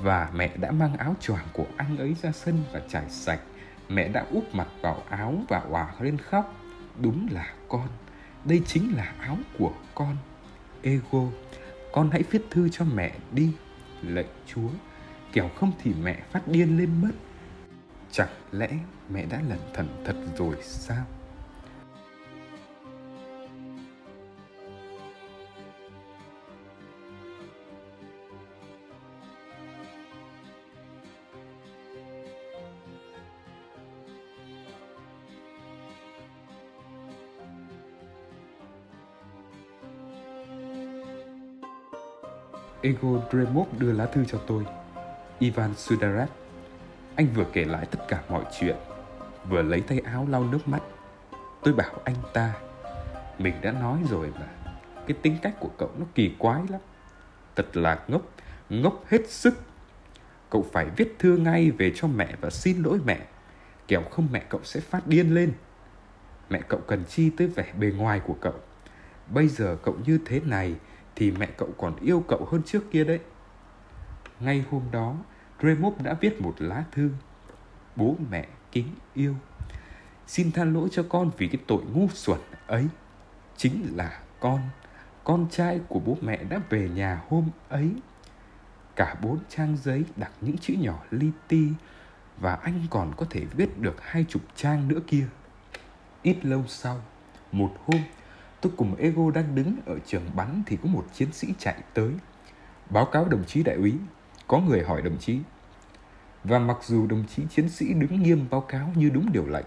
và 0.00 0.30
mẹ 0.34 0.56
đã 0.56 0.70
mang 0.70 0.96
áo 0.96 1.14
choàng 1.20 1.46
của 1.52 1.66
anh 1.76 1.96
ấy 1.96 2.16
ra 2.22 2.32
sân 2.32 2.62
và 2.72 2.80
trải 2.88 3.04
sạch. 3.08 3.40
Mẹ 3.88 4.08
đã 4.08 4.26
úp 4.30 4.54
mặt 4.54 4.68
vào 4.80 5.02
áo 5.08 5.34
và 5.48 5.62
òa 5.70 5.94
lên 6.00 6.18
khóc. 6.18 6.54
Đúng 6.98 7.28
là 7.30 7.52
con. 7.68 7.88
Đây 8.44 8.62
chính 8.66 8.96
là 8.96 9.12
áo 9.20 9.36
của 9.58 9.72
con. 9.94 10.16
Ego, 10.82 11.24
con 11.92 12.10
hãy 12.10 12.22
viết 12.30 12.42
thư 12.50 12.68
cho 12.68 12.84
mẹ 12.84 13.12
đi 13.32 13.52
lệnh 14.02 14.26
chúa. 14.46 14.68
Kẻo 15.32 15.48
không 15.60 15.72
thì 15.82 15.94
mẹ 16.02 16.22
phát 16.30 16.48
điên 16.48 16.78
lên 16.78 16.90
mất. 17.02 17.12
Chẳng 18.12 18.28
lẽ 18.52 18.68
mẹ 19.08 19.26
đã 19.26 19.42
lẩn 19.48 19.58
thận 19.74 19.88
thật 20.04 20.16
rồi 20.36 20.56
sao? 20.62 21.04
Ego 42.82 43.08
Dremov 43.30 43.68
đưa 43.78 43.92
lá 43.92 44.06
thư 44.06 44.24
cho 44.24 44.38
tôi. 44.46 44.64
Ivan 45.38 45.74
Sudarat 45.76 46.30
anh 47.20 47.28
vừa 47.34 47.44
kể 47.52 47.64
lại 47.64 47.86
tất 47.90 47.98
cả 48.08 48.22
mọi 48.28 48.44
chuyện, 48.58 48.76
vừa 49.48 49.62
lấy 49.62 49.80
tay 49.80 50.00
áo 50.04 50.26
lau 50.30 50.44
nước 50.44 50.68
mắt. 50.68 50.82
Tôi 51.62 51.74
bảo 51.74 51.92
anh 52.04 52.14
ta, 52.32 52.54
mình 53.38 53.54
đã 53.62 53.72
nói 53.72 53.98
rồi 54.10 54.32
mà, 54.40 54.46
cái 55.06 55.16
tính 55.22 55.36
cách 55.42 55.54
của 55.60 55.70
cậu 55.78 55.90
nó 55.98 56.06
kỳ 56.14 56.34
quái 56.38 56.62
lắm. 56.68 56.80
Thật 57.56 57.76
là 57.76 58.04
ngốc, 58.08 58.22
ngốc 58.68 59.04
hết 59.08 59.30
sức. 59.30 59.54
Cậu 60.50 60.66
phải 60.72 60.86
viết 60.96 61.16
thư 61.18 61.36
ngay 61.36 61.70
về 61.70 61.92
cho 61.94 62.08
mẹ 62.08 62.34
và 62.40 62.50
xin 62.50 62.82
lỗi 62.82 62.98
mẹ, 63.04 63.18
kẻo 63.88 64.02
không 64.10 64.28
mẹ 64.32 64.42
cậu 64.48 64.60
sẽ 64.64 64.80
phát 64.80 65.06
điên 65.06 65.34
lên. 65.34 65.52
Mẹ 66.50 66.60
cậu 66.68 66.80
cần 66.86 67.04
chi 67.04 67.30
tới 67.30 67.46
vẻ 67.46 67.72
bề 67.78 67.86
ngoài 67.96 68.20
của 68.26 68.36
cậu. 68.40 68.54
Bây 69.28 69.48
giờ 69.48 69.76
cậu 69.82 69.96
như 70.06 70.18
thế 70.26 70.40
này 70.40 70.74
thì 71.16 71.30
mẹ 71.30 71.46
cậu 71.56 71.68
còn 71.78 71.96
yêu 71.96 72.24
cậu 72.28 72.48
hơn 72.50 72.62
trước 72.66 72.90
kia 72.90 73.04
đấy. 73.04 73.20
Ngay 74.40 74.64
hôm 74.70 74.82
đó, 74.90 75.14
Dremov 75.60 76.02
đã 76.02 76.14
viết 76.14 76.40
một 76.40 76.54
lá 76.58 76.84
thư. 76.92 77.10
Bố 77.96 78.16
mẹ 78.30 78.48
kính 78.72 78.86
yêu. 79.14 79.34
Xin 80.26 80.52
tha 80.52 80.64
lỗi 80.64 80.88
cho 80.92 81.04
con 81.08 81.30
vì 81.38 81.48
cái 81.48 81.60
tội 81.66 81.82
ngu 81.92 82.08
xuẩn 82.08 82.40
ấy. 82.66 82.86
Chính 83.56 83.96
là 83.96 84.20
con, 84.40 84.60
con 85.24 85.46
trai 85.50 85.80
của 85.88 86.00
bố 86.00 86.16
mẹ 86.20 86.44
đã 86.44 86.60
về 86.70 86.88
nhà 86.88 87.22
hôm 87.28 87.48
ấy. 87.68 87.90
Cả 88.96 89.16
bốn 89.22 89.38
trang 89.48 89.76
giấy 89.82 90.04
đặt 90.16 90.32
những 90.40 90.58
chữ 90.58 90.74
nhỏ 90.78 91.02
li 91.10 91.30
ti 91.48 91.68
và 92.38 92.54
anh 92.54 92.86
còn 92.90 93.12
có 93.16 93.26
thể 93.30 93.44
viết 93.56 93.78
được 93.78 93.96
hai 94.00 94.24
chục 94.28 94.42
trang 94.56 94.88
nữa 94.88 95.00
kia. 95.06 95.26
Ít 96.22 96.44
lâu 96.44 96.64
sau, 96.68 97.02
một 97.52 97.76
hôm, 97.86 98.00
tôi 98.60 98.72
cùng 98.76 98.96
Ego 98.96 99.30
đang 99.30 99.54
đứng 99.54 99.76
ở 99.86 99.98
trường 100.06 100.30
bắn 100.34 100.62
thì 100.66 100.76
có 100.82 100.88
một 100.88 101.06
chiến 101.12 101.32
sĩ 101.32 101.54
chạy 101.58 101.82
tới. 101.94 102.12
Báo 102.90 103.04
cáo 103.04 103.24
đồng 103.24 103.44
chí 103.44 103.62
đại 103.62 103.76
úy, 103.76 103.94
có 104.50 104.58
người 104.58 104.82
hỏi 104.82 105.02
đồng 105.02 105.18
chí. 105.18 105.38
Và 106.44 106.58
mặc 106.58 106.76
dù 106.82 107.06
đồng 107.06 107.24
chí 107.26 107.42
chiến 107.50 107.68
sĩ 107.68 107.94
đứng 107.94 108.22
nghiêm 108.22 108.46
báo 108.50 108.60
cáo 108.60 108.92
như 108.94 109.10
đúng 109.10 109.32
điều 109.32 109.46
lệnh, 109.46 109.66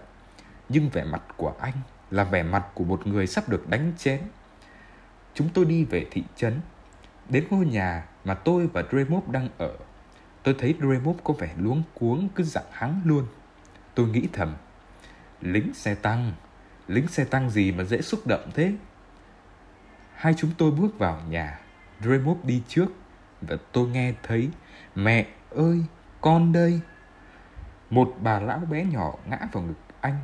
nhưng 0.68 0.88
vẻ 0.88 1.04
mặt 1.04 1.22
của 1.36 1.54
anh 1.60 1.72
là 2.10 2.24
vẻ 2.24 2.42
mặt 2.42 2.66
của 2.74 2.84
một 2.84 3.06
người 3.06 3.26
sắp 3.26 3.48
được 3.48 3.68
đánh 3.68 3.92
chén. 3.98 4.20
Chúng 5.34 5.48
tôi 5.54 5.64
đi 5.64 5.84
về 5.84 6.06
thị 6.10 6.24
trấn, 6.36 6.60
đến 7.28 7.44
ngôi 7.50 7.66
nhà 7.66 8.04
mà 8.24 8.34
tôi 8.34 8.66
và 8.66 8.84
Dremov 8.90 9.30
đang 9.30 9.48
ở. 9.58 9.76
Tôi 10.42 10.54
thấy 10.58 10.74
Dremov 10.80 11.18
có 11.24 11.34
vẻ 11.34 11.54
luống 11.58 11.82
cuống 11.94 12.28
cứ 12.34 12.44
dặn 12.44 12.64
hắn 12.72 13.00
luôn. 13.04 13.26
Tôi 13.94 14.08
nghĩ 14.08 14.28
thầm, 14.32 14.54
lính 15.40 15.74
xe 15.74 15.94
tăng, 15.94 16.32
lính 16.88 17.08
xe 17.08 17.24
tăng 17.24 17.50
gì 17.50 17.72
mà 17.72 17.84
dễ 17.84 18.02
xúc 18.02 18.26
động 18.26 18.50
thế? 18.54 18.72
Hai 20.14 20.34
chúng 20.36 20.50
tôi 20.58 20.70
bước 20.70 20.98
vào 20.98 21.20
nhà, 21.28 21.60
Dremov 22.00 22.44
đi 22.44 22.62
trước 22.68 22.86
và 23.40 23.56
tôi 23.72 23.88
nghe 23.88 24.14
thấy 24.22 24.50
Mẹ 24.94 25.26
ơi, 25.50 25.84
con 26.20 26.52
đây. 26.52 26.80
Một 27.90 28.14
bà 28.20 28.40
lão 28.40 28.58
bé 28.58 28.84
nhỏ 28.84 29.14
ngã 29.26 29.38
vào 29.52 29.62
ngực 29.62 29.78
anh. 30.00 30.18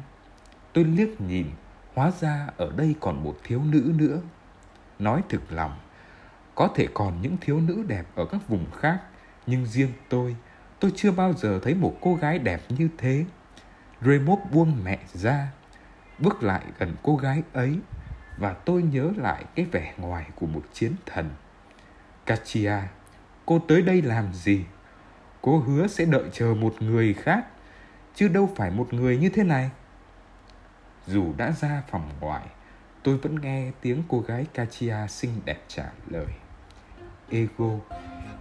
Tôi 0.73 0.85
liếc 0.85 1.21
nhìn, 1.21 1.47
hóa 1.95 2.11
ra 2.21 2.47
ở 2.57 2.73
đây 2.77 2.95
còn 3.01 3.25
một 3.25 3.37
thiếu 3.45 3.63
nữ 3.65 3.93
nữa. 3.97 4.21
Nói 4.99 5.23
thực 5.29 5.53
lòng, 5.53 5.79
có 6.55 6.69
thể 6.75 6.89
còn 6.95 7.23
những 7.23 7.37
thiếu 7.41 7.61
nữ 7.61 7.85
đẹp 7.89 8.05
ở 8.15 8.27
các 8.27 8.49
vùng 8.49 8.67
khác, 8.71 9.01
nhưng 9.47 9.67
riêng 9.67 9.93
tôi, 10.09 10.37
tôi 10.81 10.93
chưa 10.97 11.13
bao 11.13 11.33
giờ 11.33 11.61
thấy 11.63 11.75
một 11.75 11.97
cô 12.01 12.15
gái 12.15 12.39
đẹp 12.39 12.61
như 12.69 12.89
thế. 12.99 13.25
Remote 14.01 14.43
buông 14.53 14.85
mẹ 14.85 14.99
ra, 15.13 15.53
bước 16.19 16.43
lại 16.43 16.63
gần 16.79 16.97
cô 17.03 17.17
gái 17.17 17.43
ấy 17.53 17.79
và 18.39 18.53
tôi 18.53 18.83
nhớ 18.83 19.13
lại 19.17 19.45
cái 19.55 19.67
vẻ 19.73 19.95
ngoài 19.97 20.27
của 20.35 20.47
một 20.47 20.63
chiến 20.73 20.93
thần. 21.07 21.31
Kachia, 22.27 22.73
cô 23.47 23.59
tới 23.59 23.83
đây 23.83 24.03
làm 24.03 24.35
gì? 24.35 24.65
Cô 25.43 25.59
hứa 25.59 25.87
sẽ 25.87 26.05
đợi 26.05 26.25
chờ 26.33 26.55
một 26.55 26.83
người 26.83 27.15
khác, 27.15 27.47
chứ 28.15 28.29
đâu 28.29 28.51
phải 28.57 28.71
một 28.71 28.93
người 28.93 29.19
như 29.19 29.29
thế 29.29 29.45
này. 29.45 29.71
Dù 31.07 31.33
đã 31.37 31.53
ra 31.53 31.83
phòng 31.91 32.11
ngoài, 32.21 32.47
tôi 33.03 33.17
vẫn 33.17 33.41
nghe 33.41 33.71
tiếng 33.81 34.03
cô 34.09 34.21
gái 34.21 34.47
Katia 34.55 34.97
xinh 35.09 35.41
đẹp 35.45 35.59
trả 35.69 35.85
lời. 36.09 36.27
Ego, 37.31 37.79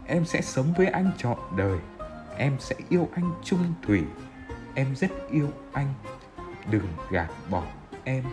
em 0.08 0.26
sẽ 0.26 0.42
sống 0.42 0.74
với 0.78 0.88
anh 0.88 1.12
trọn 1.18 1.38
đời. 1.58 1.80
Em 2.38 2.56
sẽ 2.60 2.76
yêu 2.90 3.10
anh 3.16 3.32
trung 3.44 3.74
thủy. 3.84 4.04
Em 4.76 4.96
rất 4.96 5.12
yêu 5.32 5.50
anh. 5.72 5.94
Đừng 6.72 6.88
gạt 7.12 7.30
bỏ 7.50 7.64
em. 8.04 8.24